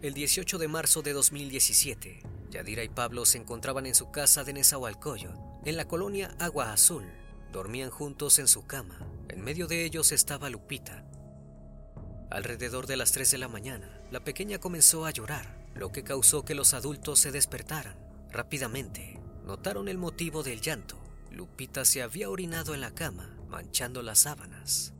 El 0.01 0.13
18 0.13 0.57
de 0.57 0.67
marzo 0.67 1.01
de 1.01 1.13
2017, 1.13 2.23
Yadira 2.49 2.83
y 2.83 2.89
Pablo 2.89 3.25
se 3.25 3.37
encontraban 3.37 3.85
en 3.85 3.95
su 3.95 4.11
casa 4.11 4.43
de 4.43 4.53
Nezahualcóyotl, 4.53 5.37
en 5.65 5.77
la 5.77 5.87
colonia 5.87 6.35
Agua 6.39 6.73
Azul. 6.73 7.05
Dormían 7.53 7.89
juntos 7.89 8.39
en 8.39 8.47
su 8.47 8.65
cama. 8.65 8.99
En 9.29 9.41
medio 9.41 9.67
de 9.67 9.85
ellos 9.85 10.11
estaba 10.11 10.49
Lupita. 10.49 11.05
Alrededor 12.33 12.87
de 12.87 12.97
las 12.97 13.11
3 13.11 13.29
de 13.29 13.37
la 13.37 13.47
mañana, 13.47 14.01
la 14.09 14.23
pequeña 14.23 14.57
comenzó 14.57 15.05
a 15.05 15.11
llorar, 15.11 15.55
lo 15.75 15.91
que 15.91 16.03
causó 16.03 16.43
que 16.43 16.55
los 16.55 16.73
adultos 16.73 17.19
se 17.19 17.31
despertaran. 17.31 17.95
Rápidamente, 18.31 19.19
notaron 19.45 19.87
el 19.87 19.99
motivo 19.99 20.41
del 20.41 20.59
llanto. 20.59 20.99
Lupita 21.29 21.85
se 21.85 22.01
había 22.01 22.31
orinado 22.31 22.73
en 22.73 22.81
la 22.81 22.95
cama, 22.95 23.37
manchando 23.49 24.01
las 24.01 24.17
sábanas. 24.21 24.95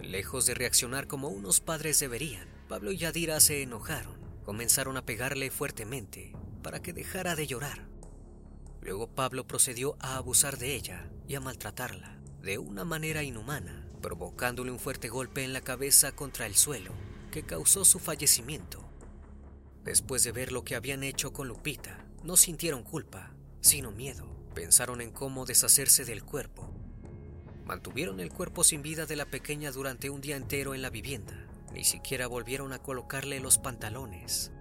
Lejos 0.00 0.44
de 0.46 0.54
reaccionar 0.54 1.06
como 1.06 1.28
unos 1.28 1.60
padres 1.60 2.00
deberían, 2.00 2.48
Pablo 2.68 2.90
y 2.90 2.96
Yadira 2.96 3.38
se 3.38 3.62
enojaron. 3.62 4.20
Comenzaron 4.44 4.96
a 4.96 5.06
pegarle 5.06 5.48
fuertemente 5.52 6.32
para 6.60 6.82
que 6.82 6.92
dejara 6.92 7.36
de 7.36 7.46
llorar. 7.46 7.86
Luego 8.80 9.06
Pablo 9.06 9.46
procedió 9.46 9.94
a 10.00 10.16
abusar 10.16 10.58
de 10.58 10.74
ella 10.74 11.08
y 11.28 11.36
a 11.36 11.40
maltratarla 11.40 12.18
de 12.42 12.58
una 12.58 12.84
manera 12.84 13.22
inhumana, 13.22 13.86
provocándole 14.02 14.70
un 14.70 14.78
fuerte 14.78 15.08
golpe 15.08 15.44
en 15.44 15.54
la 15.54 15.62
cabeza 15.62 16.12
contra 16.12 16.44
el 16.44 16.56
suelo 16.56 16.92
que 17.30 17.44
causó 17.44 17.86
su 17.86 17.98
fallecimiento. 17.98 18.84
Después 19.84 20.22
de 20.22 20.32
ver 20.32 20.52
lo 20.52 20.64
que 20.64 20.76
habían 20.76 21.02
hecho 21.02 21.32
con 21.32 21.48
Lupita, 21.48 22.04
no 22.22 22.36
sintieron 22.36 22.82
culpa, 22.82 23.32
sino 23.60 23.90
miedo. 23.90 24.26
Pensaron 24.54 25.00
en 25.00 25.10
cómo 25.10 25.46
deshacerse 25.46 26.04
del 26.04 26.22
cuerpo. 26.22 26.70
Mantuvieron 27.64 28.20
el 28.20 28.30
cuerpo 28.30 28.64
sin 28.64 28.82
vida 28.82 29.06
de 29.06 29.16
la 29.16 29.24
pequeña 29.24 29.72
durante 29.72 30.10
un 30.10 30.20
día 30.20 30.36
entero 30.36 30.74
en 30.74 30.82
la 30.82 30.90
vivienda. 30.90 31.46
Ni 31.72 31.84
siquiera 31.84 32.26
volvieron 32.26 32.72
a 32.74 32.80
colocarle 32.80 33.40
los 33.40 33.58
pantalones. 33.58 34.52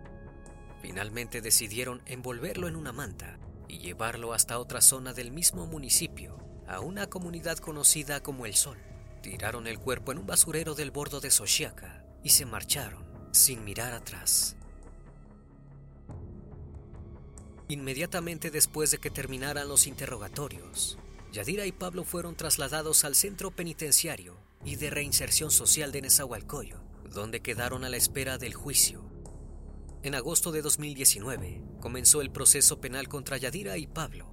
Finalmente 0.82 1.42
decidieron 1.42 2.02
envolverlo 2.06 2.68
en 2.68 2.76
una 2.76 2.94
manta 2.94 3.38
y 3.68 3.80
llevarlo 3.80 4.34
hasta 4.34 4.60
otra 4.60 4.82
zona 4.82 5.14
del 5.14 5.32
mismo 5.32 5.68
municipio, 5.68 6.38
a 6.68 6.80
una 6.80 7.08
comunidad 7.08 7.58
conocida 7.58 8.24
como 8.24 8.46
El 8.46 8.56
Sol. 8.56 8.78
Tiraron 9.22 9.68
el 9.68 9.80
cuerpo 9.80 10.12
en 10.12 10.20
un 10.20 10.28
basurero 10.28 10.74
del 10.74 10.92
bordo 10.92 11.20
de 11.20 11.32
Sochiaca 11.32 12.04
y 12.24 12.30
se 12.30 12.46
marcharon 12.46 13.06
sin 13.32 13.64
mirar 13.64 13.94
atrás. 13.94 14.56
Inmediatamente 17.68 18.52
después 18.52 18.92
de 18.92 18.98
que 18.98 19.10
terminaran 19.10 19.70
los 19.70 19.88
interrogatorios, 19.88 20.98
Yadira 21.32 21.66
y 21.66 21.72
Pablo 21.72 22.04
fueron 22.04 22.36
trasladados 22.36 23.06
al 23.06 23.16
centro 23.16 23.52
penitenciario 23.52 24.38
y 24.66 24.76
de 24.76 24.90
reinserción 24.90 25.52
social 25.52 25.92
de 25.94 26.02
Nezahualcóyotl, 26.02 27.10
donde 27.10 27.42
quedaron 27.42 27.86
a 27.86 27.90
la 27.90 27.98
espera 27.98 28.38
del 28.38 28.54
juicio. 28.54 29.04
En 30.04 30.16
agosto 30.16 30.52
de 30.52 30.62
2019 30.62 31.62
comenzó 31.80 32.22
el 32.22 32.32
proceso 32.32 32.82
penal 32.82 33.08
contra 33.08 33.38
Yadira 33.38 33.78
y 33.78 33.88
Pablo. 33.88 34.30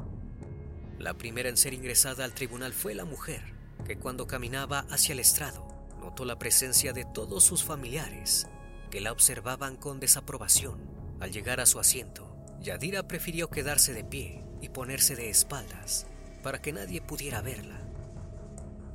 La 0.98 1.14
primera 1.14 1.48
en 1.48 1.56
ser 1.56 1.74
ingresada 1.74 2.24
al 2.24 2.34
tribunal 2.34 2.72
fue 2.72 2.94
la 2.94 3.04
mujer, 3.04 3.57
que 3.88 3.96
cuando 3.96 4.26
caminaba 4.26 4.80
hacia 4.90 5.14
el 5.14 5.18
estrado 5.18 5.66
notó 5.98 6.26
la 6.26 6.38
presencia 6.38 6.92
de 6.92 7.06
todos 7.06 7.42
sus 7.42 7.64
familiares, 7.64 8.46
que 8.90 9.00
la 9.00 9.12
observaban 9.12 9.76
con 9.76 9.98
desaprobación. 9.98 10.78
Al 11.20 11.32
llegar 11.32 11.58
a 11.58 11.64
su 11.64 11.80
asiento, 11.80 12.36
Yadira 12.60 13.08
prefirió 13.08 13.48
quedarse 13.48 13.94
de 13.94 14.04
pie 14.04 14.44
y 14.60 14.68
ponerse 14.68 15.16
de 15.16 15.30
espaldas 15.30 16.06
para 16.42 16.60
que 16.60 16.70
nadie 16.70 17.00
pudiera 17.00 17.40
verla. 17.40 17.80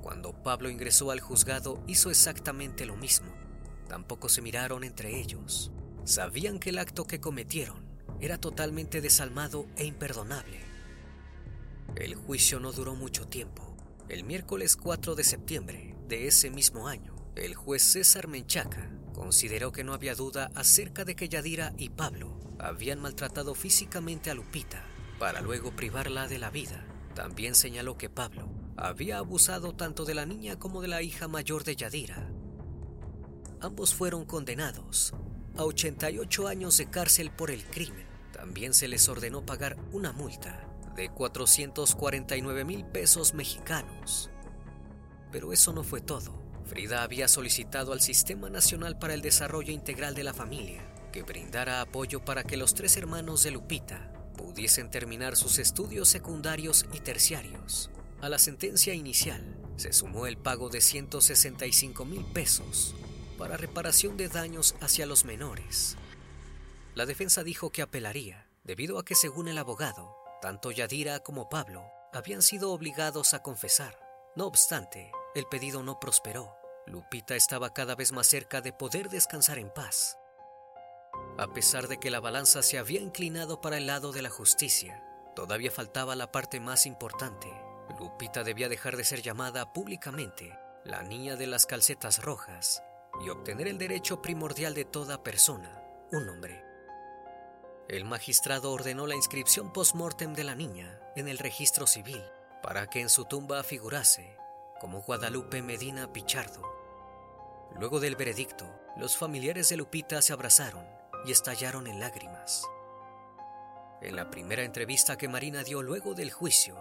Cuando 0.03 0.31
Pablo 0.31 0.69
ingresó 0.69 1.09
al 1.09 1.21
juzgado 1.21 1.83
hizo 1.87 2.11
exactamente 2.11 2.85
lo 2.85 2.95
mismo. 2.95 3.33
Tampoco 3.89 4.29
se 4.29 4.43
miraron 4.43 4.83
entre 4.83 5.19
ellos. 5.19 5.71
Sabían 6.03 6.59
que 6.59 6.69
el 6.69 6.77
acto 6.77 7.05
que 7.05 7.19
cometieron 7.19 7.83
era 8.21 8.37
totalmente 8.37 9.01
desalmado 9.01 9.65
e 9.75 9.85
imperdonable. 9.85 10.59
El 11.95 12.13
juicio 12.13 12.59
no 12.59 12.71
duró 12.71 12.93
mucho 12.93 13.27
tiempo. 13.27 13.72
El 14.09 14.25
miércoles 14.25 14.75
4 14.75 15.15
de 15.15 15.23
septiembre 15.23 15.95
de 16.09 16.27
ese 16.27 16.49
mismo 16.49 16.89
año, 16.89 17.15
el 17.35 17.55
juez 17.55 17.81
César 17.81 18.27
Menchaca 18.27 18.91
consideró 19.13 19.71
que 19.71 19.85
no 19.85 19.93
había 19.93 20.13
duda 20.13 20.51
acerca 20.55 21.05
de 21.05 21.15
que 21.15 21.29
Yadira 21.29 21.73
y 21.77 21.89
Pablo 21.89 22.37
habían 22.59 22.99
maltratado 22.99 23.55
físicamente 23.55 24.29
a 24.29 24.35
Lupita 24.35 24.83
para 25.19 25.39
luego 25.39 25.73
privarla 25.73 26.27
de 26.27 26.37
la 26.37 26.49
vida. 26.49 26.85
También 27.15 27.55
señaló 27.55 27.97
que 27.97 28.09
Pablo 28.09 28.49
había 28.75 29.19
abusado 29.19 29.73
tanto 29.73 30.03
de 30.03 30.15
la 30.15 30.25
niña 30.25 30.59
como 30.59 30.81
de 30.81 30.89
la 30.89 31.01
hija 31.01 31.29
mayor 31.29 31.63
de 31.63 31.77
Yadira. 31.77 32.29
Ambos 33.61 33.93
fueron 33.95 34.25
condenados 34.25 35.13
a 35.55 35.63
88 35.63 36.47
años 36.49 36.77
de 36.77 36.89
cárcel 36.89 37.31
por 37.31 37.51
el 37.51 37.63
crimen. 37.63 38.05
También 38.33 38.73
se 38.73 38.89
les 38.89 39.07
ordenó 39.07 39.45
pagar 39.45 39.77
una 39.93 40.11
multa 40.11 40.72
de 40.95 41.09
449 41.09 42.65
mil 42.65 42.85
pesos 42.85 43.33
mexicanos. 43.33 44.29
Pero 45.31 45.53
eso 45.53 45.73
no 45.73 45.83
fue 45.83 46.01
todo. 46.01 46.41
Frida 46.65 47.03
había 47.03 47.27
solicitado 47.27 47.93
al 47.93 48.01
Sistema 48.01 48.49
Nacional 48.49 48.97
para 48.97 49.13
el 49.13 49.21
Desarrollo 49.21 49.73
Integral 49.73 50.15
de 50.15 50.23
la 50.23 50.33
Familia 50.33 50.93
que 51.13 51.21
brindara 51.21 51.79
apoyo 51.79 52.25
para 52.25 52.43
que 52.43 52.57
los 52.57 52.73
tres 52.73 52.97
hermanos 52.97 53.43
de 53.43 53.51
Lupita 53.51 54.11
pudiesen 54.35 54.89
terminar 54.89 55.37
sus 55.37 55.59
estudios 55.59 56.09
secundarios 56.09 56.85
y 56.91 56.99
terciarios. 56.99 57.91
A 58.19 58.29
la 58.29 58.39
sentencia 58.39 58.95
inicial 58.95 59.55
se 59.77 59.93
sumó 59.93 60.25
el 60.25 60.37
pago 60.37 60.69
de 60.69 60.81
165 60.81 62.03
mil 62.05 62.25
pesos 62.25 62.95
para 63.37 63.57
reparación 63.57 64.17
de 64.17 64.27
daños 64.27 64.75
hacia 64.81 65.05
los 65.05 65.23
menores. 65.23 65.97
La 66.95 67.05
defensa 67.05 67.43
dijo 67.43 67.69
que 67.69 67.83
apelaría, 67.83 68.47
debido 68.63 68.97
a 68.97 69.05
que 69.05 69.13
según 69.13 69.47
el 69.47 69.59
abogado, 69.59 70.15
tanto 70.43 70.71
Yadira 70.71 71.21
como 71.21 71.47
Pablo 71.47 71.89
habían 72.11 72.41
sido 72.41 72.73
obligados 72.73 73.33
a 73.33 73.41
confesar. 73.41 73.97
No 74.35 74.45
obstante, 74.45 75.09
el 75.35 75.45
pedido 75.45 75.83
no 75.83 76.01
prosperó. 76.01 76.57
Lupita 76.85 77.37
estaba 77.37 77.73
cada 77.73 77.95
vez 77.95 78.11
más 78.11 78.27
cerca 78.27 78.59
de 78.59 78.73
poder 78.73 79.07
descansar 79.07 79.57
en 79.57 79.69
paz. 79.69 80.17
A 81.37 81.47
pesar 81.53 81.87
de 81.87 81.97
que 81.97 82.11
la 82.11 82.19
balanza 82.19 82.61
se 82.61 82.77
había 82.77 82.99
inclinado 82.99 83.61
para 83.61 83.77
el 83.77 83.87
lado 83.87 84.11
de 84.11 84.21
la 84.21 84.29
justicia, 84.29 85.01
todavía 85.33 85.71
faltaba 85.71 86.13
la 86.13 86.33
parte 86.33 86.59
más 86.59 86.87
importante. 86.87 87.47
Lupita 87.97 88.43
debía 88.43 88.67
dejar 88.67 88.97
de 88.97 89.05
ser 89.05 89.21
llamada 89.21 89.71
públicamente 89.71 90.59
la 90.83 91.03
niña 91.03 91.37
de 91.37 91.47
las 91.47 91.65
calcetas 91.65 92.21
rojas 92.21 92.83
y 93.25 93.29
obtener 93.29 93.69
el 93.69 93.77
derecho 93.77 94.21
primordial 94.21 94.73
de 94.73 94.83
toda 94.83 95.23
persona, 95.23 95.81
un 96.11 96.25
nombre. 96.25 96.72
El 97.89 98.05
magistrado 98.05 98.71
ordenó 98.71 99.07
la 99.07 99.15
inscripción 99.15 99.73
post-mortem 99.73 100.33
de 100.33 100.45
la 100.45 100.55
niña 100.55 100.99
en 101.15 101.27
el 101.27 101.37
registro 101.37 101.85
civil 101.85 102.23
para 102.61 102.89
que 102.89 103.01
en 103.01 103.09
su 103.09 103.25
tumba 103.25 103.61
figurase 103.61 104.37
como 104.79 105.01
Guadalupe 105.01 105.61
Medina 105.61 106.11
Pichardo. 106.11 106.61
Luego 107.77 107.99
del 107.99 108.15
veredicto, 108.15 108.65
los 108.97 109.17
familiares 109.17 109.69
de 109.69 109.77
Lupita 109.77 110.21
se 110.21 110.33
abrazaron 110.33 110.85
y 111.25 111.31
estallaron 111.31 111.87
en 111.87 111.99
lágrimas. 111.99 112.63
En 114.01 114.15
la 114.15 114.29
primera 114.29 114.63
entrevista 114.63 115.17
que 115.17 115.27
Marina 115.27 115.63
dio 115.63 115.81
luego 115.81 116.13
del 116.13 116.31
juicio, 116.31 116.77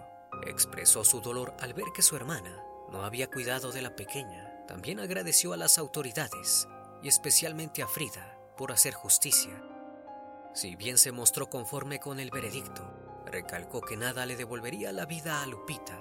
expresó 0.46 1.04
su 1.04 1.20
dolor 1.20 1.54
al 1.60 1.74
ver 1.74 1.86
que 1.94 2.02
su 2.02 2.16
hermana 2.16 2.64
no 2.90 3.04
había 3.04 3.30
cuidado 3.30 3.72
de 3.72 3.82
la 3.82 3.96
pequeña. 3.96 4.66
También 4.66 5.00
agradeció 5.00 5.52
a 5.52 5.56
las 5.56 5.78
autoridades 5.78 6.68
y 7.02 7.08
especialmente 7.08 7.82
a 7.82 7.88
Frida 7.88 8.38
por 8.56 8.72
hacer 8.72 8.94
justicia. 8.94 9.71
Si 10.54 10.76
bien 10.76 10.98
se 10.98 11.12
mostró 11.12 11.48
conforme 11.48 11.98
con 11.98 12.20
el 12.20 12.30
veredicto, 12.30 12.82
recalcó 13.26 13.80
que 13.80 13.96
nada 13.96 14.26
le 14.26 14.36
devolvería 14.36 14.92
la 14.92 15.06
vida 15.06 15.42
a 15.42 15.46
Lupita. 15.46 15.98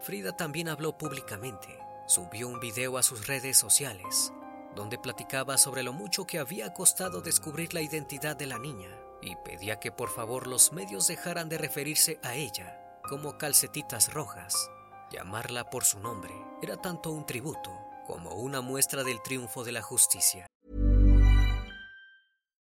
Frida 0.00 0.36
también 0.36 0.68
habló 0.68 0.98
públicamente, 0.98 1.78
subió 2.06 2.48
un 2.48 2.60
video 2.60 2.98
a 2.98 3.02
sus 3.02 3.26
redes 3.26 3.56
sociales 3.56 4.32
donde 4.74 4.98
platicaba 4.98 5.56
sobre 5.56 5.82
lo 5.82 5.92
mucho 5.92 6.26
que 6.26 6.38
había 6.38 6.72
costado 6.72 7.20
descubrir 7.20 7.74
la 7.74 7.80
identidad 7.80 8.36
de 8.36 8.46
la 8.46 8.58
niña 8.58 8.90
y 9.22 9.36
pedía 9.36 9.80
que 9.80 9.92
por 9.92 10.10
favor 10.10 10.46
los 10.46 10.72
medios 10.72 11.06
dejaran 11.06 11.48
de 11.48 11.58
referirse 11.58 12.18
a 12.22 12.34
ella 12.34 12.80
como 13.08 13.38
calcetitas 13.38 14.12
rojas. 14.12 14.70
Llamarla 15.10 15.70
por 15.70 15.84
su 15.84 16.00
nombre 16.00 16.34
era 16.62 16.76
tanto 16.76 17.10
un 17.10 17.24
tributo 17.24 17.70
como 18.06 18.34
una 18.34 18.60
muestra 18.60 19.04
del 19.04 19.22
triunfo 19.22 19.64
de 19.64 19.72
la 19.72 19.82
justicia. 19.82 20.46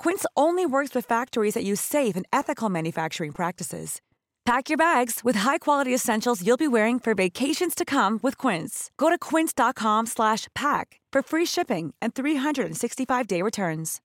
Quince 0.00 0.24
only 0.34 0.64
works 0.64 0.94
with 0.94 1.04
factories 1.04 1.52
that 1.52 1.62
use 1.62 1.78
safe 1.78 2.16
and 2.16 2.26
ethical 2.32 2.70
manufacturing 2.70 3.32
practices. 3.32 4.00
Pack 4.46 4.70
your 4.70 4.78
bags 4.78 5.20
with 5.22 5.40
high-quality 5.40 5.92
essentials 5.92 6.40
you'll 6.42 6.56
be 6.56 6.66
wearing 6.66 6.98
for 6.98 7.14
vacations 7.14 7.74
to 7.74 7.84
come 7.84 8.18
with 8.22 8.38
Quince. 8.38 8.90
Go 8.96 9.10
to 9.10 9.18
quince.com/pack 9.18 10.86
for 11.12 11.22
free 11.22 11.46
shipping 11.46 11.92
and 12.00 12.14
365-day 12.14 13.42
returns. 13.42 14.00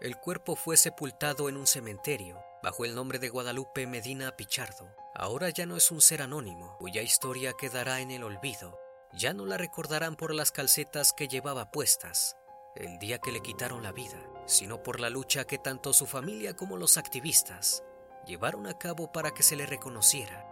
El 0.00 0.16
cuerpo 0.16 0.56
fue 0.56 0.76
sepultado 0.76 1.48
en 1.48 1.56
un 1.56 1.66
cementerio 1.66 2.38
bajo 2.62 2.86
el 2.86 2.94
nombre 2.94 3.18
de 3.18 3.28
Guadalupe 3.28 3.86
Medina 3.86 4.32
Pichardo. 4.36 4.88
Ahora 5.14 5.50
ya 5.50 5.66
no 5.66 5.76
es 5.76 5.90
un 5.90 6.00
ser 6.00 6.22
anónimo, 6.22 6.76
cuya 6.78 7.02
historia 7.02 7.52
quedará 7.58 8.00
en 8.00 8.10
el 8.10 8.24
olvido. 8.24 8.83
Ya 9.16 9.32
no 9.32 9.46
la 9.46 9.56
recordarán 9.56 10.16
por 10.16 10.34
las 10.34 10.50
calcetas 10.50 11.12
que 11.12 11.28
llevaba 11.28 11.70
puestas 11.70 12.36
el 12.74 12.98
día 12.98 13.18
que 13.18 13.30
le 13.30 13.40
quitaron 13.40 13.84
la 13.84 13.92
vida, 13.92 14.18
sino 14.46 14.82
por 14.82 14.98
la 14.98 15.08
lucha 15.08 15.46
que 15.46 15.58
tanto 15.58 15.92
su 15.92 16.06
familia 16.06 16.56
como 16.56 16.76
los 16.76 16.96
activistas 16.96 17.84
llevaron 18.26 18.66
a 18.66 18.76
cabo 18.76 19.12
para 19.12 19.30
que 19.32 19.44
se 19.44 19.54
le 19.54 19.66
reconociera. 19.66 20.50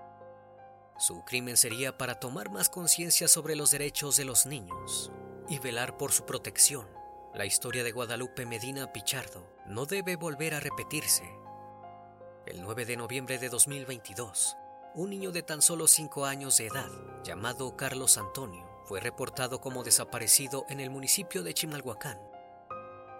Su 0.96 1.24
crimen 1.24 1.56
sería 1.56 1.98
para 1.98 2.20
tomar 2.20 2.50
más 2.50 2.68
conciencia 2.68 3.26
sobre 3.26 3.56
los 3.56 3.72
derechos 3.72 4.16
de 4.16 4.24
los 4.24 4.46
niños 4.46 5.10
y 5.48 5.58
velar 5.58 5.96
por 5.96 6.12
su 6.12 6.24
protección. 6.24 6.86
La 7.34 7.46
historia 7.46 7.82
de 7.82 7.90
Guadalupe 7.90 8.46
Medina 8.46 8.92
Pichardo 8.92 9.44
no 9.66 9.86
debe 9.86 10.14
volver 10.14 10.54
a 10.54 10.60
repetirse. 10.60 11.24
El 12.46 12.62
9 12.62 12.84
de 12.84 12.96
noviembre 12.96 13.38
de 13.38 13.48
2022, 13.48 14.56
un 14.94 15.10
niño 15.10 15.32
de 15.32 15.42
tan 15.42 15.62
solo 15.62 15.88
5 15.88 16.26
años 16.26 16.58
de 16.58 16.66
edad, 16.66 16.90
llamado 17.24 17.76
Carlos 17.76 18.18
Antonio, 18.18 18.66
fue 18.84 19.00
reportado 19.00 19.60
como 19.60 19.84
desaparecido 19.84 20.66
en 20.68 20.80
el 20.80 20.90
municipio 20.90 21.42
de 21.42 21.54
Chimalhuacán. 21.54 22.20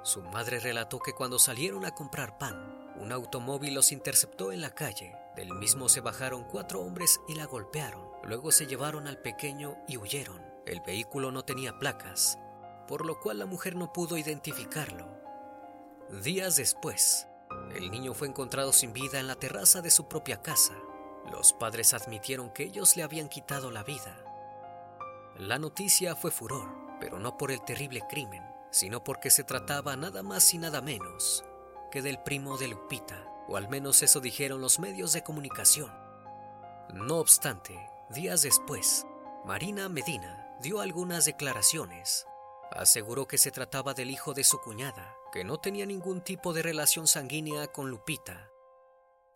Su 0.02 0.22
madre 0.22 0.60
relató 0.60 0.98
que 0.98 1.12
cuando 1.12 1.38
salieron 1.38 1.84
a 1.86 1.94
comprar 1.94 2.36
pan, 2.36 2.92
un 2.96 3.10
automóvil 3.10 3.74
los 3.74 3.90
interceptó 3.92 4.52
en 4.52 4.60
la 4.60 4.74
calle. 4.74 5.16
Del 5.34 5.54
mismo 5.54 5.88
se 5.88 6.00
bajaron 6.00 6.44
cuatro 6.44 6.80
hombres 6.82 7.20
y 7.26 7.34
la 7.34 7.46
golpearon. 7.46 8.06
Luego 8.24 8.52
se 8.52 8.66
llevaron 8.66 9.06
al 9.06 9.18
pequeño 9.18 9.78
y 9.88 9.96
huyeron. 9.96 10.42
El 10.66 10.80
vehículo 10.82 11.32
no 11.32 11.44
tenía 11.44 11.78
placas, 11.78 12.38
por 12.86 13.06
lo 13.06 13.18
cual 13.18 13.38
la 13.38 13.46
mujer 13.46 13.76
no 13.76 13.92
pudo 13.92 14.18
identificarlo. 14.18 15.08
Días 16.22 16.56
después, 16.56 17.26
el 17.74 17.90
niño 17.90 18.12
fue 18.12 18.28
encontrado 18.28 18.72
sin 18.72 18.92
vida 18.92 19.18
en 19.20 19.26
la 19.26 19.36
terraza 19.36 19.80
de 19.80 19.90
su 19.90 20.06
propia 20.06 20.42
casa. 20.42 20.74
Los 21.30 21.52
padres 21.52 21.94
admitieron 21.94 22.50
que 22.50 22.64
ellos 22.64 22.96
le 22.96 23.02
habían 23.02 23.28
quitado 23.28 23.70
la 23.70 23.84
vida. 23.84 24.16
La 25.38 25.58
noticia 25.58 26.16
fue 26.16 26.30
furor, 26.30 26.68
pero 27.00 27.18
no 27.18 27.36
por 27.36 27.50
el 27.50 27.62
terrible 27.62 28.02
crimen, 28.08 28.42
sino 28.70 29.02
porque 29.02 29.30
se 29.30 29.44
trataba 29.44 29.96
nada 29.96 30.22
más 30.22 30.52
y 30.54 30.58
nada 30.58 30.80
menos 30.80 31.44
que 31.92 32.00
del 32.02 32.18
primo 32.18 32.56
de 32.56 32.68
Lupita, 32.68 33.28
o 33.46 33.56
al 33.56 33.68
menos 33.68 34.02
eso 34.02 34.18
dijeron 34.20 34.60
los 34.60 34.78
medios 34.78 35.12
de 35.12 35.22
comunicación. 35.22 35.92
No 36.94 37.18
obstante, 37.18 37.78
días 38.08 38.42
después, 38.42 39.06
Marina 39.44 39.88
Medina 39.90 40.56
dio 40.60 40.80
algunas 40.80 41.26
declaraciones. 41.26 42.26
Aseguró 42.70 43.28
que 43.28 43.36
se 43.36 43.50
trataba 43.50 43.92
del 43.92 44.10
hijo 44.10 44.32
de 44.32 44.42
su 44.42 44.58
cuñada, 44.58 45.14
que 45.32 45.44
no 45.44 45.58
tenía 45.58 45.84
ningún 45.84 46.22
tipo 46.22 46.54
de 46.54 46.62
relación 46.62 47.06
sanguínea 47.06 47.66
con 47.66 47.90
Lupita. 47.90 48.51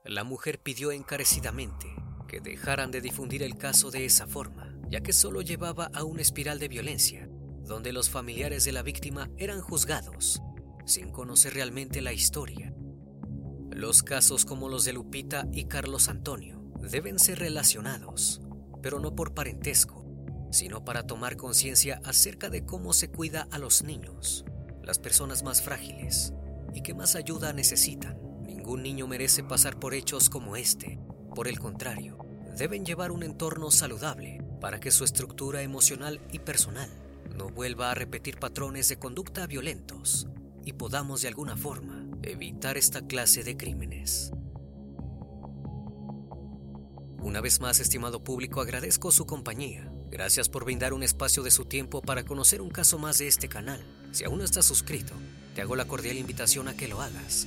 La 0.09 0.23
mujer 0.23 0.61
pidió 0.61 0.93
encarecidamente 0.93 1.89
que 2.29 2.41
dejaran 2.41 2.93
de 2.93 3.01
difundir 3.01 3.43
el 3.43 3.57
caso 3.57 3.91
de 3.91 4.05
esa 4.05 4.29
forma, 4.29 4.73
ya 4.89 5.01
que 5.01 5.13
solo 5.13 5.43
llevaba 5.43 5.91
a 5.93 6.05
una 6.05 6.23
espiral 6.23 6.61
de 6.61 6.69
violencia, 6.69 7.29
donde 7.65 7.93
los 7.93 8.09
familiares 8.09 8.65
de 8.65 8.71
la 8.71 8.83
víctima 8.83 9.31
eran 9.37 9.61
juzgados, 9.61 10.41
sin 10.85 11.11
conocer 11.11 11.55
realmente 11.55 12.03
la 12.03 12.13
historia. 12.13 12.73
Los 13.71 14.05
casos 14.05 14.45
como 14.45 14.69
los 14.69 14.85
de 14.85 14.93
Lupita 14.93 15.49
y 15.53 15.65
Carlos 15.65 16.09
Antonio 16.09 16.63
deben 16.81 17.19
ser 17.19 17.41
relacionados, 17.41 18.41
pero 18.83 19.01
no 19.01 19.17
por 19.17 19.35
parentesco, 19.35 20.07
sino 20.53 20.85
para 20.85 21.05
tomar 21.05 21.37
conciencia 21.37 22.01
acerca 22.05 22.49
de 22.49 22.65
cómo 22.65 22.93
se 22.93 23.11
cuida 23.11 23.49
a 23.51 23.59
los 23.59 23.83
niños, 23.83 24.45
las 24.85 25.01
personas 25.01 25.43
más 25.43 25.63
frágiles 25.63 26.33
y 26.73 26.83
que 26.83 26.95
más 26.95 27.17
ayuda 27.17 27.53
necesitan. 27.53 28.26
Ningún 28.67 28.83
niño 28.83 29.07
merece 29.07 29.45
pasar 29.45 29.79
por 29.79 29.95
hechos 29.95 30.29
como 30.29 30.57
este. 30.57 30.99
Por 31.37 31.47
el 31.47 31.61
contrario, 31.61 32.19
deben 32.59 32.85
llevar 32.85 33.13
un 33.13 33.23
entorno 33.23 33.71
saludable 33.71 34.43
para 34.61 34.81
que 34.81 34.91
su 34.91 35.05
estructura 35.05 35.63
emocional 35.63 36.21
y 36.33 36.41
personal 36.41 36.91
no 37.37 37.49
vuelva 37.49 37.93
a 37.93 37.95
repetir 37.95 38.41
patrones 38.41 38.89
de 38.89 38.99
conducta 38.99 39.47
violentos 39.47 40.27
y 40.65 40.73
podamos 40.73 41.23
de 41.23 41.29
alguna 41.29 41.57
forma 41.57 42.09
evitar 42.25 42.77
esta 42.77 43.07
clase 43.07 43.45
de 43.45 43.57
crímenes. 43.57 44.33
Una 47.21 47.41
vez 47.41 47.61
más, 47.61 47.79
estimado 47.79 48.25
público, 48.25 48.61
agradezco 48.61 49.13
su 49.13 49.27
compañía. 49.27 49.93
Gracias 50.11 50.49
por 50.49 50.65
brindar 50.65 50.93
un 50.93 51.05
espacio 51.05 51.45
de 51.45 51.53
su 51.53 51.67
tiempo 51.67 52.03
para 52.03 52.25
conocer 52.25 52.61
un 52.61 52.71
caso 52.71 52.99
más 52.99 53.19
de 53.19 53.29
este 53.29 53.49
canal. 53.49 53.81
Si 54.11 54.25
aún 54.25 54.39
no 54.39 54.45
estás 54.45 54.65
suscrito, 54.65 55.15
te 55.55 55.63
hago 55.63 55.77
la 55.77 55.85
cordial 55.85 56.17
invitación 56.17 56.67
a 56.67 56.77
que 56.77 56.89
lo 56.89 57.01
hagas 57.01 57.47